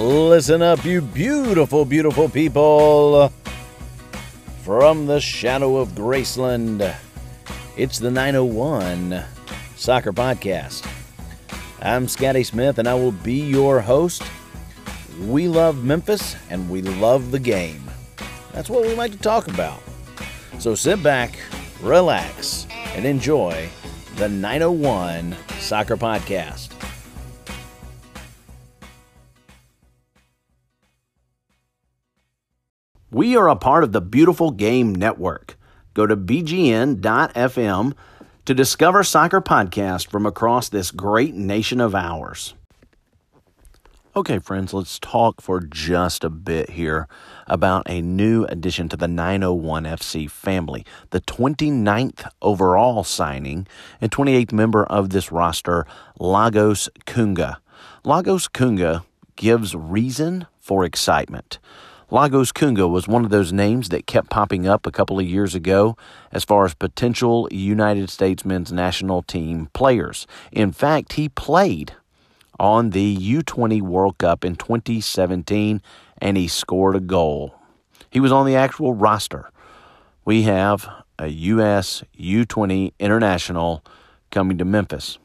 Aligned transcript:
Listen 0.00 0.62
up, 0.62 0.82
you 0.86 1.02
beautiful, 1.02 1.84
beautiful 1.84 2.26
people. 2.30 3.30
From 4.62 5.04
the 5.04 5.20
shadow 5.20 5.76
of 5.76 5.90
Graceland, 5.90 6.94
it's 7.76 7.98
the 7.98 8.10
901 8.10 9.22
Soccer 9.76 10.14
Podcast. 10.14 10.90
I'm 11.82 12.08
Scotty 12.08 12.44
Smith, 12.44 12.78
and 12.78 12.88
I 12.88 12.94
will 12.94 13.12
be 13.12 13.42
your 13.42 13.82
host. 13.82 14.22
We 15.26 15.48
love 15.48 15.84
Memphis, 15.84 16.34
and 16.48 16.70
we 16.70 16.80
love 16.80 17.30
the 17.30 17.38
game. 17.38 17.84
That's 18.52 18.70
what 18.70 18.86
we 18.86 18.94
like 18.94 19.12
to 19.12 19.18
talk 19.18 19.48
about. 19.48 19.82
So 20.58 20.74
sit 20.74 21.02
back, 21.02 21.38
relax, 21.82 22.66
and 22.94 23.04
enjoy 23.04 23.68
the 24.16 24.30
901 24.30 25.36
Soccer 25.58 25.98
Podcast. 25.98 26.69
We 33.12 33.36
are 33.36 33.48
a 33.48 33.56
part 33.56 33.82
of 33.82 33.90
the 33.90 34.00
Beautiful 34.00 34.52
Game 34.52 34.94
Network. 34.94 35.58
Go 35.94 36.06
to 36.06 36.16
bgn.fm 36.16 37.94
to 38.44 38.54
discover 38.54 39.02
soccer 39.02 39.40
podcasts 39.40 40.06
from 40.06 40.26
across 40.26 40.68
this 40.68 40.92
great 40.92 41.34
nation 41.34 41.80
of 41.80 41.96
ours. 41.96 42.54
Okay, 44.14 44.38
friends, 44.38 44.72
let's 44.72 45.00
talk 45.00 45.40
for 45.40 45.58
just 45.58 46.22
a 46.22 46.30
bit 46.30 46.70
here 46.70 47.08
about 47.48 47.82
a 47.90 48.00
new 48.00 48.44
addition 48.44 48.88
to 48.90 48.96
the 48.96 49.08
901 49.08 49.84
FC 49.84 50.30
family, 50.30 50.86
the 51.10 51.20
29th 51.20 52.30
overall 52.40 53.02
signing 53.02 53.66
and 54.00 54.12
28th 54.12 54.52
member 54.52 54.84
of 54.84 55.10
this 55.10 55.32
roster, 55.32 55.84
Lagos 56.20 56.88
Kunga. 57.06 57.58
Lagos 58.04 58.46
Kunga 58.46 59.04
gives 59.34 59.74
reason 59.74 60.46
for 60.60 60.84
excitement. 60.84 61.58
Lagos 62.12 62.50
Kunga 62.50 62.88
was 62.88 63.06
one 63.06 63.24
of 63.24 63.30
those 63.30 63.52
names 63.52 63.90
that 63.90 64.08
kept 64.08 64.30
popping 64.30 64.66
up 64.66 64.84
a 64.84 64.90
couple 64.90 65.20
of 65.20 65.26
years 65.26 65.54
ago 65.54 65.96
as 66.32 66.42
far 66.42 66.64
as 66.64 66.74
potential 66.74 67.46
United 67.52 68.10
States 68.10 68.44
men's 68.44 68.72
national 68.72 69.22
team 69.22 69.68
players. 69.74 70.26
In 70.50 70.72
fact, 70.72 71.12
he 71.12 71.28
played 71.28 71.94
on 72.58 72.90
the 72.90 73.16
U20 73.16 73.80
World 73.80 74.18
Cup 74.18 74.44
in 74.44 74.56
2017 74.56 75.80
and 76.18 76.36
he 76.36 76.48
scored 76.48 76.96
a 76.96 77.00
goal. 77.00 77.54
He 78.10 78.18
was 78.18 78.32
on 78.32 78.44
the 78.44 78.56
actual 78.56 78.92
roster. 78.92 79.48
We 80.24 80.42
have 80.42 80.90
a 81.16 81.28
U.S. 81.28 82.02
U20 82.18 82.92
international 82.98 83.84
coming 84.32 84.58
to 84.58 84.64
Memphis. 84.64 85.18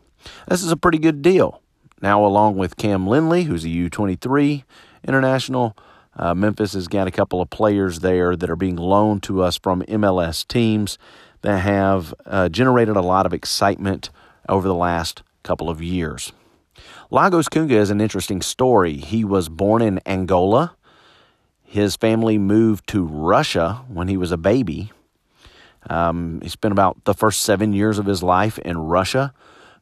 This 0.47 0.61
is 0.61 0.71
a 0.71 0.77
pretty 0.77 0.99
good 0.99 1.23
deal. 1.23 1.63
Now, 1.99 2.23
along 2.23 2.57
with 2.57 2.77
Cam 2.77 3.07
Lindley, 3.07 3.45
who's 3.45 3.65
a 3.65 3.69
U23 3.69 4.63
international, 5.03 5.75
uh, 6.15 6.33
Memphis 6.33 6.73
has 6.73 6.87
got 6.87 7.07
a 7.07 7.11
couple 7.11 7.41
of 7.41 7.49
players 7.49 7.99
there 7.99 8.35
that 8.35 8.49
are 8.49 8.55
being 8.55 8.77
loaned 8.77 9.23
to 9.23 9.43
us 9.43 9.57
from 9.57 9.81
MLS 9.83 10.47
teams 10.47 10.97
that 11.41 11.59
have 11.59 12.13
uh, 12.25 12.49
generated 12.49 12.95
a 12.95 13.01
lot 13.01 13.25
of 13.25 13.33
excitement 13.33 14.09
over 14.47 14.67
the 14.67 14.75
last 14.75 15.23
couple 15.43 15.69
of 15.69 15.81
years. 15.81 16.31
Lagos 17.11 17.49
Kunga 17.49 17.75
is 17.75 17.89
an 17.89 18.01
interesting 18.01 18.41
story. 18.41 18.97
He 18.97 19.23
was 19.23 19.49
born 19.49 19.81
in 19.81 19.99
Angola. 20.05 20.75
His 21.63 21.95
family 21.95 22.37
moved 22.37 22.87
to 22.87 23.03
Russia 23.03 23.83
when 23.87 24.07
he 24.07 24.17
was 24.17 24.31
a 24.31 24.37
baby. 24.37 24.91
Um, 25.89 26.39
he 26.41 26.49
spent 26.49 26.71
about 26.71 27.03
the 27.03 27.13
first 27.13 27.41
seven 27.41 27.73
years 27.73 27.99
of 27.99 28.05
his 28.05 28.23
life 28.23 28.57
in 28.59 28.77
Russia, 28.77 29.33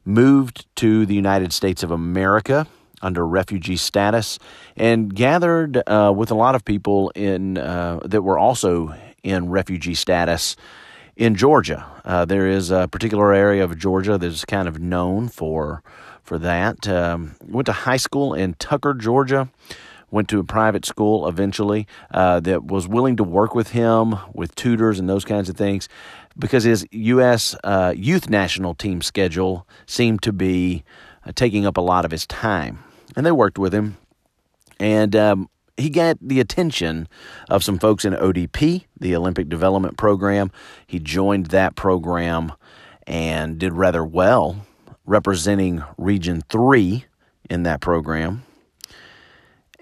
moved 0.04 0.66
to 0.76 1.06
the 1.06 1.14
United 1.14 1.52
States 1.52 1.82
of 1.82 1.90
America 1.90 2.66
under 3.04 3.26
refugee 3.26 3.76
status 3.76 4.38
and 4.76 5.14
gathered 5.14 5.82
uh, 5.86 6.12
with 6.16 6.30
a 6.30 6.34
lot 6.34 6.54
of 6.54 6.64
people 6.64 7.10
in 7.14 7.58
uh, 7.58 8.00
that 8.04 8.22
were 8.22 8.38
also 8.38 8.94
in 9.22 9.48
refugee 9.50 9.94
status 9.94 10.56
in 11.16 11.34
Georgia. 11.34 11.86
Uh, 12.04 12.24
there 12.24 12.48
is 12.48 12.70
a 12.70 12.88
particular 12.88 13.32
area 13.32 13.62
of 13.62 13.78
Georgia 13.78 14.18
that's 14.18 14.44
kind 14.44 14.66
of 14.66 14.80
known 14.80 15.28
for 15.28 15.82
for 16.22 16.38
that. 16.38 16.88
Um, 16.88 17.36
went 17.46 17.66
to 17.66 17.72
high 17.72 17.98
school 17.98 18.34
in 18.34 18.54
Tucker, 18.54 18.94
Georgia. 18.94 19.48
Went 20.10 20.28
to 20.28 20.38
a 20.38 20.44
private 20.44 20.84
school 20.84 21.26
eventually 21.26 21.88
uh, 22.12 22.38
that 22.40 22.64
was 22.64 22.86
willing 22.86 23.16
to 23.16 23.24
work 23.24 23.54
with 23.54 23.70
him 23.70 24.14
with 24.32 24.54
tutors 24.54 25.00
and 25.00 25.08
those 25.08 25.24
kinds 25.24 25.48
of 25.48 25.56
things 25.56 25.88
because 26.38 26.62
his 26.62 26.86
U.S. 26.92 27.56
Uh, 27.64 27.92
youth 27.96 28.30
national 28.30 28.74
team 28.74 29.02
schedule 29.02 29.66
seemed 29.86 30.22
to 30.22 30.32
be 30.32 30.84
uh, 31.26 31.32
taking 31.34 31.66
up 31.66 31.76
a 31.76 31.80
lot 31.80 32.04
of 32.04 32.12
his 32.12 32.26
time 32.26 32.78
and 33.16 33.24
they 33.24 33.32
worked 33.32 33.58
with 33.58 33.74
him. 33.74 33.96
And 34.80 35.14
um, 35.14 35.48
he 35.76 35.90
got 35.90 36.18
the 36.20 36.40
attention 36.40 37.08
of 37.48 37.64
some 37.64 37.78
folks 37.78 38.04
in 38.04 38.12
ODP, 38.12 38.84
the 38.98 39.16
Olympic 39.16 39.48
Development 39.48 39.96
Program. 39.96 40.50
He 40.86 40.98
joined 40.98 41.46
that 41.46 41.74
program 41.74 42.52
and 43.06 43.58
did 43.58 43.72
rather 43.72 44.04
well, 44.04 44.66
representing 45.04 45.82
Region 45.98 46.42
3 46.48 47.04
in 47.50 47.62
that 47.64 47.80
program. 47.80 48.44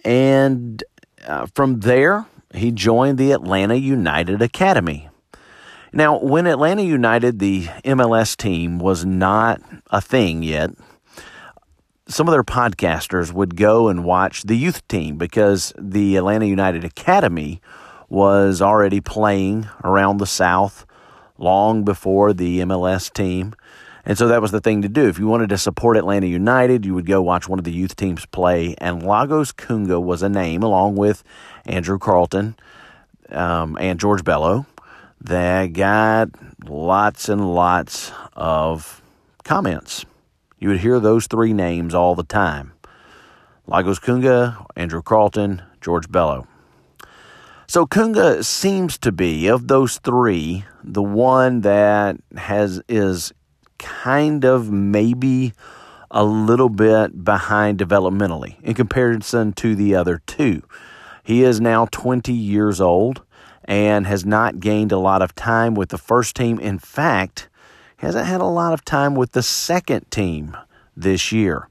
And 0.04 0.82
uh, 1.26 1.46
from 1.54 1.80
there, 1.80 2.26
he 2.54 2.70
joined 2.70 3.18
the 3.18 3.32
Atlanta 3.32 3.76
United 3.76 4.42
Academy. 4.42 5.08
Now, 5.92 6.18
when 6.18 6.46
Atlanta 6.46 6.82
United, 6.82 7.38
the 7.38 7.64
MLS 7.84 8.36
team, 8.36 8.78
was 8.78 9.04
not 9.04 9.60
a 9.90 10.00
thing 10.00 10.42
yet, 10.42 10.70
some 12.08 12.28
of 12.28 12.32
their 12.32 12.44
podcasters 12.44 13.32
would 13.32 13.56
go 13.56 13.88
and 13.88 14.04
watch 14.04 14.42
the 14.42 14.56
youth 14.56 14.86
team 14.88 15.16
because 15.16 15.72
the 15.78 16.16
Atlanta 16.16 16.46
United 16.46 16.84
Academy 16.84 17.60
was 18.08 18.60
already 18.60 19.00
playing 19.00 19.68
around 19.84 20.18
the 20.18 20.26
South 20.26 20.84
long 21.38 21.84
before 21.84 22.32
the 22.32 22.60
MLS 22.60 23.12
team. 23.12 23.54
And 24.04 24.18
so 24.18 24.26
that 24.28 24.42
was 24.42 24.50
the 24.50 24.60
thing 24.60 24.82
to 24.82 24.88
do. 24.88 25.08
If 25.08 25.18
you 25.18 25.28
wanted 25.28 25.48
to 25.50 25.58
support 25.58 25.96
Atlanta 25.96 26.26
United, 26.26 26.84
you 26.84 26.92
would 26.94 27.06
go 27.06 27.22
watch 27.22 27.48
one 27.48 27.60
of 27.60 27.64
the 27.64 27.72
youth 27.72 27.94
teams 27.94 28.26
play. 28.26 28.74
And 28.78 29.02
Lagos 29.02 29.52
Kunga 29.52 30.00
was 30.00 30.22
a 30.22 30.28
name, 30.28 30.62
along 30.62 30.96
with 30.96 31.22
Andrew 31.66 31.98
Carleton 31.98 32.56
um, 33.30 33.78
and 33.80 34.00
George 34.00 34.24
Bello, 34.24 34.66
that 35.20 35.72
got 35.72 36.30
lots 36.66 37.28
and 37.28 37.54
lots 37.54 38.10
of 38.34 39.00
comments 39.44 40.04
you 40.62 40.68
would 40.68 40.78
hear 40.78 41.00
those 41.00 41.26
three 41.26 41.52
names 41.52 41.92
all 41.92 42.14
the 42.14 42.22
time 42.22 42.72
Lagos 43.66 43.98
Kunga, 43.98 44.64
Andrew 44.76 45.02
Carleton, 45.02 45.62
George 45.80 46.10
Bello. 46.10 46.46
So 47.66 47.84
Kunga 47.84 48.44
seems 48.44 48.96
to 48.98 49.10
be 49.10 49.48
of 49.48 49.66
those 49.66 49.98
three 49.98 50.64
the 50.84 51.02
one 51.02 51.62
that 51.62 52.16
has 52.36 52.80
is 52.88 53.32
kind 53.78 54.44
of 54.44 54.70
maybe 54.70 55.52
a 56.12 56.22
little 56.22 56.68
bit 56.68 57.24
behind 57.24 57.78
developmentally 57.78 58.62
in 58.62 58.74
comparison 58.74 59.52
to 59.54 59.74
the 59.74 59.96
other 59.96 60.22
two. 60.26 60.62
He 61.24 61.42
is 61.42 61.60
now 61.60 61.86
20 61.90 62.32
years 62.32 62.80
old 62.80 63.22
and 63.64 64.06
has 64.06 64.24
not 64.24 64.60
gained 64.60 64.92
a 64.92 64.98
lot 64.98 65.22
of 65.22 65.34
time 65.34 65.74
with 65.74 65.88
the 65.88 65.98
first 65.98 66.36
team. 66.36 66.60
In 66.60 66.78
fact, 66.78 67.48
hasn't 68.02 68.26
had 68.26 68.40
a 68.40 68.46
lot 68.46 68.72
of 68.72 68.84
time 68.84 69.14
with 69.14 69.30
the 69.30 69.42
second 69.42 70.10
team 70.10 70.56
this 70.96 71.30
year. 71.30 71.68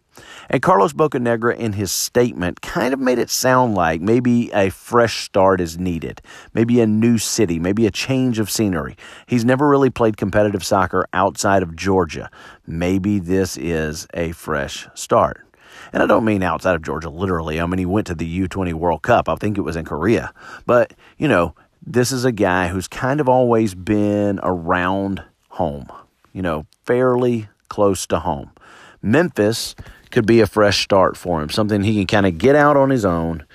And 0.50 0.62
Carlos 0.62 0.94
Bocanegra, 0.94 1.58
in 1.58 1.74
his 1.74 1.92
statement, 1.92 2.62
kind 2.62 2.94
of 2.94 3.00
made 3.00 3.20
it 3.20 3.30
sound 3.30 3.76
like 3.76 4.00
maybe 4.00 4.50
a 4.54 4.70
fresh 4.70 5.24
start 5.26 5.60
is 5.60 5.78
needed, 5.78 6.22
maybe 6.54 6.80
a 6.80 6.88
new 6.88 7.18
city, 7.18 7.60
maybe 7.60 7.86
a 7.86 7.92
change 7.92 8.40
of 8.40 8.50
scenery. 8.50 8.96
He's 9.28 9.44
never 9.44 9.68
really 9.68 9.90
played 9.90 10.16
competitive 10.16 10.66
soccer 10.66 11.06
outside 11.14 11.64
of 11.64 11.76
Georgia. 11.76 12.30
Maybe 12.66 13.20
this 13.20 13.58
is 13.58 14.08
a 14.14 14.32
fresh 14.32 14.88
start. 14.94 15.46
And 15.94 16.02
I 16.02 16.06
don't 16.06 16.26
mean 16.26 16.44
outside 16.44 16.76
of 16.76 16.82
Georgia 16.82 17.10
literally. 17.10 17.60
I 17.60 17.66
mean, 17.66 17.80
he 17.80 17.86
went 17.86 18.08
to 18.08 18.16
the 18.16 18.48
U20 18.48 18.74
World 18.74 19.02
Cup. 19.02 19.28
I 19.28 19.36
think 19.36 19.58
it 19.58 19.62
was 19.62 19.76
in 19.76 19.84
Korea. 19.84 20.34
But, 20.66 20.94
you 21.18 21.28
know, 21.28 21.56
this 21.86 22.12
is 22.12 22.24
a 22.24 22.32
guy 22.32 22.70
who's 22.70 22.88
kind 22.88 23.20
of 23.20 23.28
always 23.28 23.76
been 23.76 24.40
around 24.44 25.24
home 25.50 25.88
you 26.34 26.42
know, 26.42 26.66
fairly 26.86 27.48
close 27.70 28.06
to 28.08 28.20
home. 28.20 28.52
Memphis 29.02 29.76
could 30.12 30.26
be 30.26 30.42
a 30.42 30.48
fresh 30.48 30.84
start 30.84 31.18
for 31.18 31.42
him, 31.42 31.50
something 31.50 31.84
he 31.84 31.96
can 31.96 32.08
kind 32.08 32.26
of 32.26 32.38
get 32.38 32.56
out 32.56 32.78
on 32.78 32.90
his 32.90 33.06
own, 33.06 33.46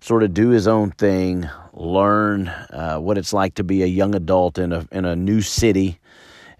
sort 0.00 0.22
of 0.22 0.32
do 0.32 0.48
his 0.50 0.66
own 0.66 0.90
thing, 0.92 1.48
learn 1.72 2.48
uh, 2.48 2.98
what 2.98 3.18
it's 3.18 3.32
like 3.32 3.54
to 3.54 3.64
be 3.64 3.82
a 3.82 3.86
young 3.86 4.14
adult 4.14 4.58
in 4.58 4.72
a 4.72 4.86
in 4.92 5.04
a 5.04 5.16
new 5.16 5.40
city, 5.40 5.98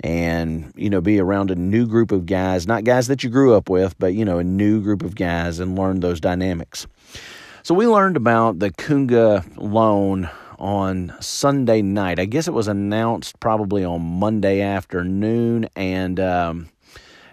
and 0.01 0.73
you 0.77 0.91
know 0.91 1.01
be 1.01 1.21
around 1.21 1.51
a 1.51 1.55
new 1.55 1.87
group 1.87 2.13
of 2.13 2.27
guys, 2.27 2.67
not 2.67 2.85
guys 2.85 3.07
that 3.07 3.23
you 3.23 3.31
grew 3.31 3.55
up 3.55 3.71
with, 3.71 3.99
but 3.99 4.15
you 4.15 4.25
know 4.25 4.39
a 4.39 4.45
new 4.45 4.83
group 4.83 5.03
of 5.03 5.15
guys, 5.15 5.61
and 5.61 5.79
learn 5.79 6.01
those 6.01 6.21
dynamics. 6.21 6.87
So 7.63 7.75
we 7.75 7.87
learned 7.87 8.19
about 8.19 8.59
the 8.59 8.71
Kunga 8.71 9.45
loan 9.57 10.29
on 10.65 11.15
Sunday 11.21 11.83
night. 11.83 12.19
I 12.19 12.25
guess 12.25 12.49
it 12.49 12.55
was 12.55 12.69
announced 12.69 13.39
probably 13.39 13.85
on 13.85 14.01
Monday 14.01 14.63
afternoon, 14.63 15.69
and 15.77 16.19
um, 16.19 16.71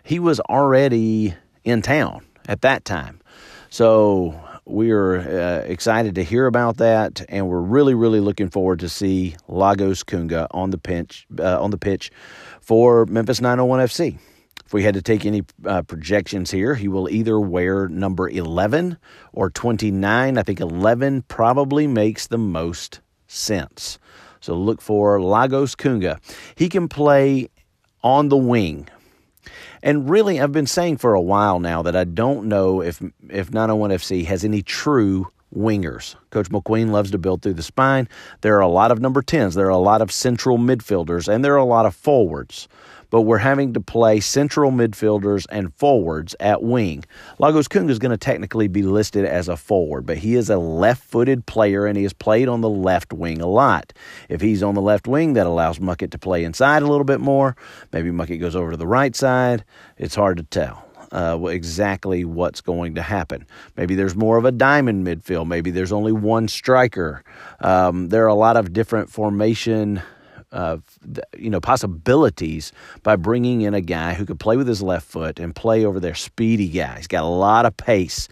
he 0.04 0.20
was 0.20 0.42
already 0.42 1.34
in 1.64 1.82
town 1.82 2.26
at 2.50 2.60
that 2.64 2.84
time. 2.84 3.22
So 3.70 4.38
we 4.66 4.92
are 4.92 5.16
uh, 5.18 5.60
excited 5.66 6.16
to 6.16 6.26
hear 6.26 6.46
about 6.46 6.76
that, 6.78 7.24
and 7.30 7.48
we're 7.48 7.62
really, 7.62 7.94
really 7.94 8.20
looking 8.20 8.50
forward 8.50 8.80
to 8.80 8.90
see 8.90 9.38
Lagos 9.48 10.04
Kunga 10.04 10.48
on 10.52 10.72
the 10.72 10.78
pitch 10.78 11.26
uh, 11.40 11.62
on 11.62 11.72
the 11.72 11.78
pitch 11.78 12.12
for 12.60 13.06
Memphis 13.06 13.40
901 13.40 13.80
FC. 13.80 14.20
If 14.66 14.74
we 14.74 14.84
had 14.84 14.96
to 14.96 15.02
take 15.02 15.26
any 15.26 15.44
uh, 15.66 15.84
projections 15.84 16.52
here, 16.52 16.76
he 16.76 16.90
will 16.90 17.10
either 17.10 17.40
wear 17.40 17.88
number 17.88 18.30
11 18.30 18.98
or 19.32 19.50
29. 19.50 20.38
I 20.38 20.44
think 20.44 20.60
11 20.60 21.22
probably 21.30 21.88
makes 21.88 22.28
the 22.28 22.38
most 22.38 23.00
sense. 23.32 24.00
So 24.40 24.56
look 24.56 24.82
for 24.82 25.22
Lagos 25.22 25.76
Kunga. 25.76 26.20
He 26.56 26.70
can 26.70 26.88
play 26.88 27.50
on 28.04 28.30
the 28.30 28.38
wing 28.38 28.88
and 29.84 30.10
really, 30.10 30.40
I've 30.40 30.52
been 30.52 30.68
saying 30.68 30.98
for 30.98 31.14
a 31.14 31.22
while 31.22 31.60
now 31.60 31.82
that 31.82 31.96
I 31.96 32.04
don't 32.04 32.48
know 32.48 32.82
if 32.82 33.02
if 33.30 33.52
901 33.52 33.92
FC 33.92 34.26
has 34.26 34.44
any 34.44 34.62
true 34.62 35.28
wingers. 35.56 36.16
Coach 36.30 36.50
Mulqueen 36.50 36.92
loves 36.92 37.12
to 37.12 37.18
build 37.18 37.42
through 37.42 37.56
the 37.56 37.64
spine. 37.64 38.08
There 38.42 38.56
are 38.58 38.62
a 38.62 38.68
lot 38.68 38.92
of 38.92 39.00
number 39.00 39.22
10s, 39.22 39.56
there 39.56 39.66
are 39.66 39.70
a 39.70 39.78
lot 39.78 40.02
of 40.02 40.12
central 40.12 40.58
midfielders, 40.58 41.28
and 41.28 41.44
there 41.44 41.54
are 41.54 41.58
a 41.58 41.66
lot 41.66 41.86
of 41.86 41.96
forwards 41.96 42.68
but 43.12 43.22
we're 43.22 43.38
having 43.38 43.74
to 43.74 43.82
play 43.82 44.20
central 44.20 44.72
midfielders 44.72 45.46
and 45.52 45.72
forwards 45.76 46.36
at 46.40 46.64
wing. 46.64 47.04
Lagos 47.38 47.68
Kunga 47.68 47.92
is 47.92 48.00
going 48.00 48.12
to 48.12 48.18
technically 48.18 48.68
be 48.68 48.82
listed 48.82 49.26
as 49.26 49.48
a 49.48 49.56
forward, 49.56 50.08
but 50.08 50.18
he 50.18 50.36
is 50.36 50.50
a 50.50 50.58
left 50.58 51.04
footed 51.04 51.46
player 51.46 51.86
and 51.86 51.96
he 51.96 52.04
has 52.04 52.14
played 52.14 52.48
on 52.48 52.62
the 52.62 52.70
left 52.70 53.14
wing 53.14 53.40
a 53.40 53.48
lot. 53.48 53.94
If 54.30 54.42
he's 54.42 54.64
on 54.64 54.74
the 54.74 54.82
left 54.82 55.08
wing, 55.08 55.34
that 55.34 55.46
allows 55.46 55.80
Muckett 55.80 56.12
to 56.12 56.18
play 56.18 56.44
inside 56.44 56.82
a 56.82 56.88
little 56.88 57.04
bit 57.04 57.20
more. 57.20 57.56
Maybe 57.92 58.10
Muckett 58.10 58.40
goes 58.40 58.56
over 58.56 58.72
to 58.72 58.78
the 58.78 58.88
right 58.88 59.16
side. 59.16 59.64
It's 59.98 60.16
hard 60.16 60.38
to 60.38 60.44
tell. 60.44 60.88
Uh, 61.12 61.48
exactly 61.48 62.24
what's 62.24 62.62
going 62.62 62.96
to 62.96 63.02
happen. 63.02 63.46
Maybe 63.76 63.96
there's 63.96 64.16
more 64.16 64.38
of 64.38 64.46
a 64.46 64.52
diamond 64.52 65.06
midfield. 65.06 65.46
Maybe 65.46 65.70
there's 65.70 65.92
only 65.92 66.14
one 66.14 66.48
striker. 66.48 67.26
Um, 67.60 68.08
there 68.08 68.24
are 68.24 68.30
a 68.30 68.34
lot 68.34 68.56
of 68.56 68.72
different 68.72 69.10
formation 69.10 70.02
you 70.54 71.50
know 71.50 71.62
possibilities 71.62 72.72
by 73.04 73.16
bringing 73.16 73.62
in 73.62 73.74
a 73.74 73.82
guy 73.82 74.14
who 74.14 74.26
could 74.26 74.40
play 74.40 74.58
with 74.58 74.68
his 74.68 74.82
left 74.82 75.08
foot 75.08 75.40
and 75.40 75.56
play 75.56 75.86
over 75.86 76.00
their 76.00 76.16
speedy 76.16 76.68
guy. 76.68 76.98
He's 76.98 77.08
got 77.08 77.24
a 77.24 77.28
lot 77.28 77.66
of 77.66 77.76
pace. 77.78 78.28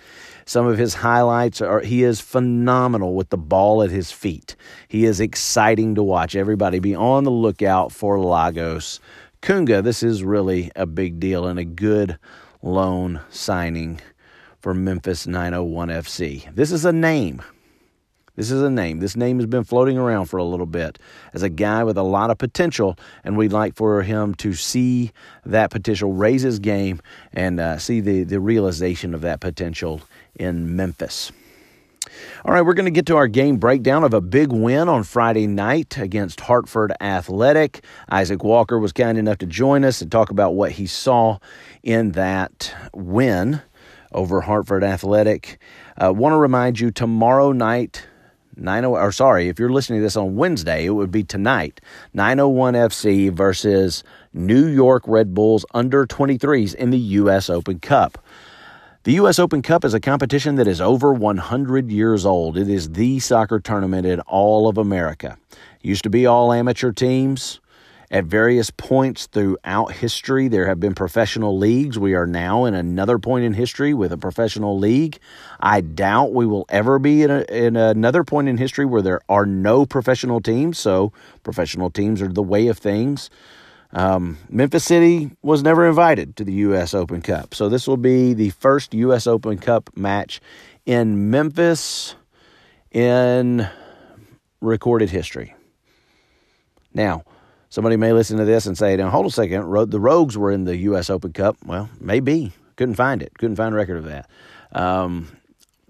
Some 0.46 0.66
of 0.66 0.78
his 0.78 0.96
highlights 0.96 1.62
are 1.62 1.82
he 1.82 2.04
is 2.04 2.20
phenomenal 2.20 3.14
with 3.14 3.30
the 3.30 3.38
ball 3.38 3.84
at 3.84 3.92
his 3.92 4.12
feet. 4.12 4.56
He 4.88 5.06
is 5.06 5.20
exciting 5.20 5.96
to 5.96 6.04
watch. 6.04 6.36
Everybody 6.36 6.80
be 6.80 6.96
on 6.96 7.24
the 7.24 7.32
lookout 7.32 7.92
for 7.92 8.20
Lagos 8.20 9.00
Kunga. 9.42 9.82
This 9.82 10.04
is 10.04 10.24
really 10.24 10.72
a 10.76 10.86
big 10.86 11.20
deal 11.20 11.46
and 11.46 11.60
a 11.60 11.66
good 11.66 12.18
loan 12.62 13.22
signing 13.30 14.02
for 14.60 14.74
Memphis 14.74 15.26
901 15.26 15.90
FC. 15.90 16.54
This 16.54 16.72
is 16.72 16.84
a 16.84 16.92
name. 16.92 17.42
This 18.40 18.52
is 18.52 18.62
a 18.62 18.70
name. 18.70 19.00
This 19.00 19.18
name 19.18 19.38
has 19.40 19.48
been 19.48 19.66
floating 19.66 19.98
around 19.98 20.28
for 20.28 20.38
a 20.38 20.46
little 20.46 20.66
bit 20.66 20.98
as 21.34 21.44
a 21.44 21.50
guy 21.50 21.84
with 21.84 21.98
a 21.98 22.04
lot 22.04 22.32
of 22.32 22.38
potential, 22.38 22.98
and 23.26 23.36
we'd 23.36 23.52
like 23.52 23.76
for 23.76 24.02
him 24.02 24.34
to 24.36 24.54
see 24.54 25.12
that 25.46 25.72
potential, 25.72 26.14
raise 26.14 26.44
his 26.44 26.58
game, 26.58 27.02
and 27.34 27.60
uh, 27.60 27.78
see 27.78 28.00
the, 28.00 28.24
the 28.24 28.40
realization 28.40 29.14
of 29.14 29.20
that 29.20 29.42
potential 29.42 30.00
in 30.36 30.74
Memphis. 30.74 31.34
All 32.46 32.54
right, 32.54 32.62
we're 32.62 32.76
going 32.76 32.86
to 32.86 32.92
get 32.92 33.06
to 33.08 33.18
our 33.18 33.28
game 33.28 33.58
breakdown 33.58 34.06
of 34.06 34.14
a 34.14 34.22
big 34.22 34.54
win 34.54 34.88
on 34.88 35.04
Friday 35.04 35.46
night 35.46 35.98
against 35.98 36.40
Hartford 36.40 36.94
Athletic. 37.02 37.84
Isaac 38.08 38.42
Walker 38.42 38.80
was 38.80 38.94
kind 38.94 39.18
enough 39.18 39.40
to 39.40 39.48
join 39.48 39.84
us 39.84 40.02
and 40.02 40.10
talk 40.10 40.30
about 40.30 40.56
what 40.56 40.72
he 40.72 40.88
saw 40.88 41.40
in 41.84 42.14
that 42.14 42.74
win 42.94 43.62
over 44.14 44.40
Hartford 44.40 44.86
Athletic. 44.86 45.60
Uh, 46.02 46.14
Want 46.14 46.32
to 46.32 46.38
remind 46.38 46.80
you 46.80 46.90
tomorrow 46.90 47.52
night 47.52 48.08
90 48.60 48.88
or 48.88 49.12
sorry, 49.12 49.50
if 49.50 49.60
you're 49.60 49.70
listening 49.70 50.00
to 50.00 50.04
this 50.04 50.16
on 50.16 50.36
Wednesday, 50.36 50.86
it 50.86 50.92
would 50.92 51.12
be 51.12 51.24
tonight. 51.24 51.82
901 52.14 52.74
FC 52.74 53.32
versus 53.32 54.04
New 54.34 54.68
York 54.68 55.04
Red 55.08 55.34
Bulls 55.34 55.66
under 55.74 56.06
23s 56.06 56.76
in 56.76 56.90
the 56.90 56.98
US 56.98 57.50
Open 57.50 57.80
Cup. 57.80 58.18
The 59.04 59.14
U.S. 59.14 59.40
Open 59.40 59.62
Cup 59.62 59.86
is 59.86 59.94
a 59.94 60.00
competition 60.02 60.56
that 60.56 60.68
is 60.68 60.82
over 60.82 61.14
100 61.14 61.90
years 61.90 62.26
old. 62.26 62.58
It 62.58 62.70
is 62.70 62.90
the 62.90 63.20
soccer 63.20 63.58
tournament 63.60 64.06
in 64.06 64.20
all 64.22 64.68
of 64.68 64.78
America. 64.78 65.38
It 65.52 65.88
used 65.88 66.04
to 66.04 66.10
be 66.10 66.26
all 66.26 66.52
amateur 66.52 66.92
teams. 66.92 67.62
At 68.12 68.26
various 68.26 68.72
points 68.72 69.28
throughout 69.28 69.92
history, 69.92 70.48
there 70.48 70.66
have 70.66 70.80
been 70.80 70.96
professional 70.96 71.56
leagues. 71.56 72.00
We 72.00 72.16
are 72.16 72.26
now 72.26 72.66
in 72.66 72.74
another 72.74 73.20
point 73.20 73.46
in 73.46 73.54
history 73.54 73.94
with 73.94 74.12
a 74.12 74.18
professional 74.18 74.80
league. 74.80 75.20
I 75.60 75.82
doubt 75.82 76.34
we 76.34 76.48
will 76.48 76.66
ever 76.70 76.98
be 76.98 77.22
in, 77.22 77.30
a, 77.30 77.42
in 77.50 77.76
another 77.76 78.24
point 78.24 78.48
in 78.48 78.58
history 78.58 78.86
where 78.86 79.04
there 79.04 79.22
are 79.30 79.46
no 79.46 79.86
professional 79.86 80.42
teams. 80.42 80.80
So, 80.80 81.14
professional 81.44 81.92
teams 81.92 82.20
are 82.24 82.28
the 82.28 82.42
way 82.42 82.68
of 82.68 82.80
things. 82.80 83.30
Um, 83.92 84.40
Memphis 84.50 84.86
City 84.86 85.30
was 85.44 85.62
never 85.62 85.88
invited 85.88 86.36
to 86.38 86.44
the 86.44 86.54
U.S. 86.54 86.96
Open 86.96 87.22
Cup. 87.22 87.54
So, 87.54 87.70
this 87.70 87.88
will 87.88 87.98
be 87.98 88.34
the 88.34 88.50
first 88.50 88.96
U.S. 88.96 89.28
Open 89.28 89.60
Cup 89.60 89.92
match 89.96 90.42
in 90.84 91.30
Memphis 91.30 92.16
in 92.90 93.70
recorded 94.62 95.12
history. 95.12 95.54
Now, 96.92 97.24
Somebody 97.70 97.98
may 97.98 98.14
listen 98.14 98.38
to 98.38 98.46
this 98.46 98.66
and 98.66 98.78
say, 98.78 98.96
now 98.96 99.10
hold 99.10 99.26
a 99.28 99.32
second, 99.32 99.70
the 99.92 100.00
Rogues 100.00 100.38
were 100.38 100.52
in 100.52 100.64
the 100.64 100.78
U.S. 100.78 101.10
Open 101.10 101.34
Cup. 101.34 101.58
Well, 101.64 101.90
maybe. 102.00 102.54
Couldn't 102.76 102.96
find 102.96 103.22
it. 103.22 103.38
Couldn't 103.38 103.58
find 103.58 103.76
a 103.76 103.78
record 103.78 103.98
of 103.98 104.06
that. 104.06 104.30
Um, 104.72 105.28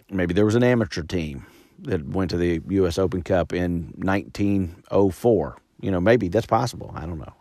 maybe 0.09 0.33
there 0.33 0.45
was 0.45 0.55
an 0.55 0.63
amateur 0.63 1.03
team 1.03 1.45
that 1.83 2.05
went 2.05 2.31
to 2.31 2.37
the 2.37 2.61
U.S. 2.69 2.97
Open 2.97 3.21
Cup 3.21 3.53
in 3.53 3.93
1904. 3.95 5.57
You 5.81 5.91
know, 5.91 6.01
maybe 6.01 6.27
that's 6.27 6.47
possible. 6.47 6.91
I 6.93 7.05
don't 7.05 7.19
know. 7.19 7.33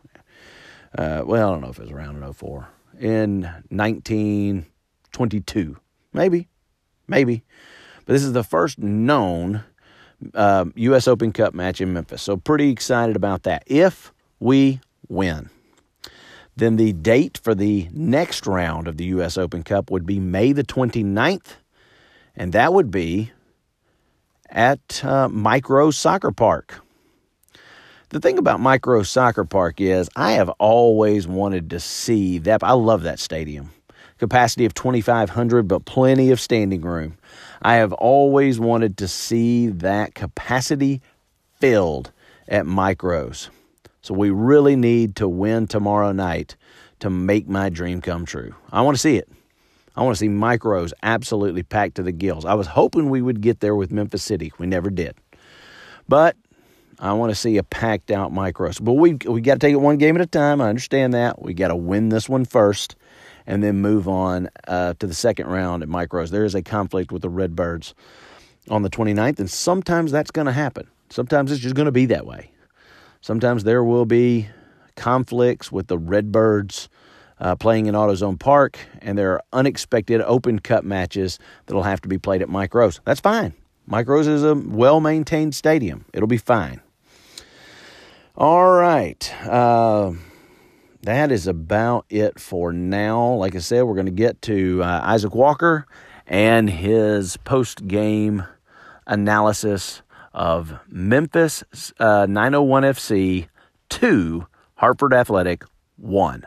Uh, 0.97 1.23
well, 1.25 1.49
I 1.49 1.53
don't 1.53 1.63
know 1.63 1.71
if 1.71 1.79
it 1.79 1.83
was 1.83 1.91
around 1.91 2.23
in 2.23 2.33
04. 2.33 2.69
In 3.01 3.43
1922. 3.71 5.77
Maybe. 6.13 6.47
Maybe. 7.09 7.43
But 8.07 8.13
this 8.13 8.23
is 8.23 8.33
the 8.33 8.45
first 8.45 8.79
known 8.79 9.65
uh, 10.35 10.67
U.S. 10.75 11.09
Open 11.09 11.33
Cup 11.33 11.55
match 11.55 11.81
in 11.81 11.93
Memphis. 11.93 12.23
So 12.23 12.37
pretty 12.37 12.71
excited 12.71 13.17
about 13.17 13.43
that. 13.43 13.65
If 13.67 14.13
we 14.41 14.81
win. 15.09 15.51
Then 16.57 16.77
the 16.77 16.93
date 16.93 17.39
for 17.43 17.55
the 17.55 17.89
next 17.93 18.47
round 18.47 18.89
of 18.89 18.97
the 18.97 19.05
U.S. 19.07 19.39
Open 19.39 19.63
Cup 19.63 19.91
would 19.91 20.05
be 20.05 20.19
May 20.19 20.53
the 20.53 20.65
29th, 20.65 21.57
and 22.35 22.53
that 22.53 22.73
would 22.73 22.91
be 22.91 23.31
at 24.51 25.05
uh, 25.05 25.29
Mike 25.29 25.69
Rose 25.69 25.97
Soccer 25.97 26.33
Park. 26.33 26.81
The 28.09 28.21
thing 28.21 28.39
about 28.39 28.59
Mike 28.59 28.87
Rose 28.87 29.11
Soccer 29.11 29.45
Park 29.45 29.81
is 29.81 30.09
I 30.17 30.33
have 30.33 30.49
always 30.59 31.29
wanted 31.29 31.71
to 31.71 31.81
see 31.81 32.39
that. 32.39 32.65
I 32.65 32.73
love 32.73 33.03
that 33.03 33.21
stadium. 33.21 33.71
Capacity 34.19 34.65
of 34.65 34.75
2,500, 34.75 35.69
but 35.69 35.85
plenty 35.85 36.31
of 36.31 36.41
standing 36.41 36.81
room. 36.81 37.19
I 37.63 37.75
have 37.75 37.93
always 37.93 38.59
wanted 38.59 38.97
to 38.99 39.09
see 39.09 39.69
that 39.69 40.15
capacity 40.15 41.03
filled 41.61 42.11
at 42.49 42.67
Mike 42.67 43.03
Rose. 43.03 43.51
So 44.09 44.15
we 44.15 44.31
really 44.31 44.75
need 44.75 45.17
to 45.17 45.29
win 45.29 45.67
tomorrow 45.67 46.13
night 46.13 46.57
to 47.01 47.11
make 47.11 47.47
my 47.47 47.69
dream 47.69 48.01
come 48.01 48.25
true. 48.25 48.55
I 48.73 48.81
want 48.81 48.97
to 48.97 48.99
see 48.99 49.19
it. 49.19 49.29
I 49.95 50.03
want 50.03 50.17
to 50.17 50.19
see 50.19 50.31
Mike 50.31 50.65
Rose 50.65 50.95
absolutely 51.03 51.63
packed 51.63 51.97
to 51.97 52.03
the 52.03 52.11
gills. 52.11 52.47
I 52.47 52.55
was 52.55 52.69
hoping 52.69 53.11
we 53.11 53.21
would 53.21 53.43
get 53.43 53.61
there 53.61 53.77
with 53.77 53.93
Memphis 53.93 54.23
City. 54.23 54.51
We 54.57 54.67
never 54.67 54.89
did. 54.89 55.15
But 56.09 56.37
I 56.99 57.13
want 57.13 57.33
to 57.33 57.35
see 57.35 57.59
a 57.59 57.63
packed 57.63 58.11
out 58.11 58.33
Mike 58.33 58.59
Rose. 58.59 58.79
But 58.79 58.95
we 58.95 59.19
we 59.27 59.43
got 59.43 59.57
to 59.57 59.59
take 59.59 59.75
it 59.75 59.83
one 59.83 59.99
game 59.99 60.15
at 60.15 60.23
a 60.23 60.27
time. 60.27 60.63
I 60.63 60.71
understand 60.71 61.13
that. 61.13 61.43
We 61.43 61.53
got 61.53 61.69
to 61.69 61.77
win 61.77 62.09
this 62.09 62.31
one 62.31 62.47
first 62.47 62.97
and 63.47 63.63
then 63.63 63.83
move 63.83 64.09
on 64.09 64.49
uh, 64.67 64.95
to 65.01 65.07
the 65.07 65.13
second 65.13 65.49
round 65.49 65.83
at 65.83 65.91
Mike 65.91 66.15
Rose. 66.15 66.31
There 66.31 66.47
is 66.47 66.55
a 66.55 66.63
conflict 66.63 67.13
with 67.13 67.21
the 67.21 67.29
Redbirds 67.29 67.95
on 68.71 68.81
the 68.81 68.89
29th, 68.89 69.39
and 69.39 69.51
sometimes 69.51 70.13
that's 70.13 70.31
going 70.31 70.47
to 70.47 70.53
happen. 70.53 70.89
Sometimes 71.11 71.53
it's 71.53 71.61
just 71.61 71.75
going 71.75 71.85
to 71.85 71.93
be 71.93 72.07
that 72.07 72.25
way. 72.25 72.53
Sometimes 73.21 73.65
there 73.65 73.83
will 73.83 74.07
be 74.07 74.49
conflicts 74.97 75.73
with 75.73 75.87
the 75.89 75.99
Redbirds 75.99 76.89
uh, 77.41 77.55
playing 77.57 77.87
in 77.87 77.95
AutoZone 77.95 78.39
Park, 78.39 78.79
and 79.01 79.17
there 79.17 79.33
are 79.33 79.43
unexpected 79.53 80.21
open 80.23 80.59
cup 80.59 80.85
matches 80.85 81.39
that'll 81.67 81.83
have 81.83 82.01
to 82.03 82.09
be 82.09 82.19
played 82.19 82.43
at 82.43 82.49
Mike 82.49 82.75
Rose. 82.75 83.01
That's 83.05 83.21
fine. 83.21 83.55
Mike 83.87 84.09
Rose 84.09 84.27
is 84.27 84.45
a 84.45 84.55
well 84.55 85.01
maintained 85.01 85.55
stadium, 85.55 86.05
it'll 86.13 86.29
be 86.29 86.39
fine. 86.39 86.81
All 88.37 88.71
right. 88.71 89.35
Uh, 89.45 90.13
that 91.03 91.33
is 91.33 91.47
about 91.47 92.07
it 92.09 92.39
for 92.39 92.73
now. 92.73 93.33
Like 93.33 93.57
I 93.57 93.59
said, 93.59 93.83
we're 93.83 93.95
going 93.95 94.07
to 94.07 94.13
get 94.13 94.41
to 94.43 94.83
uh, 94.83 95.01
Isaac 95.03 95.35
Walker 95.35 95.87
and 96.27 96.69
his 96.71 97.37
post 97.39 97.89
game 97.89 98.45
analysis 99.07 100.03
of 100.33 100.79
Memphis 100.89 101.65
uh, 101.99 102.27
901 102.29 102.83
FC 102.83 103.49
2, 103.89 104.47
Hartford 104.77 105.13
Athletic 105.13 105.65
1. 105.97 106.47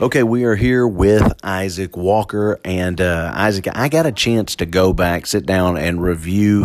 Okay, 0.00 0.24
we 0.24 0.42
are 0.42 0.56
here 0.56 0.86
with 0.86 1.32
Isaac 1.44 1.96
Walker. 1.96 2.58
And 2.64 3.00
uh, 3.00 3.32
Isaac, 3.34 3.68
I 3.72 3.88
got 3.88 4.04
a 4.04 4.10
chance 4.10 4.56
to 4.56 4.66
go 4.66 4.92
back, 4.92 5.26
sit 5.26 5.46
down, 5.46 5.76
and 5.76 6.02
review 6.02 6.64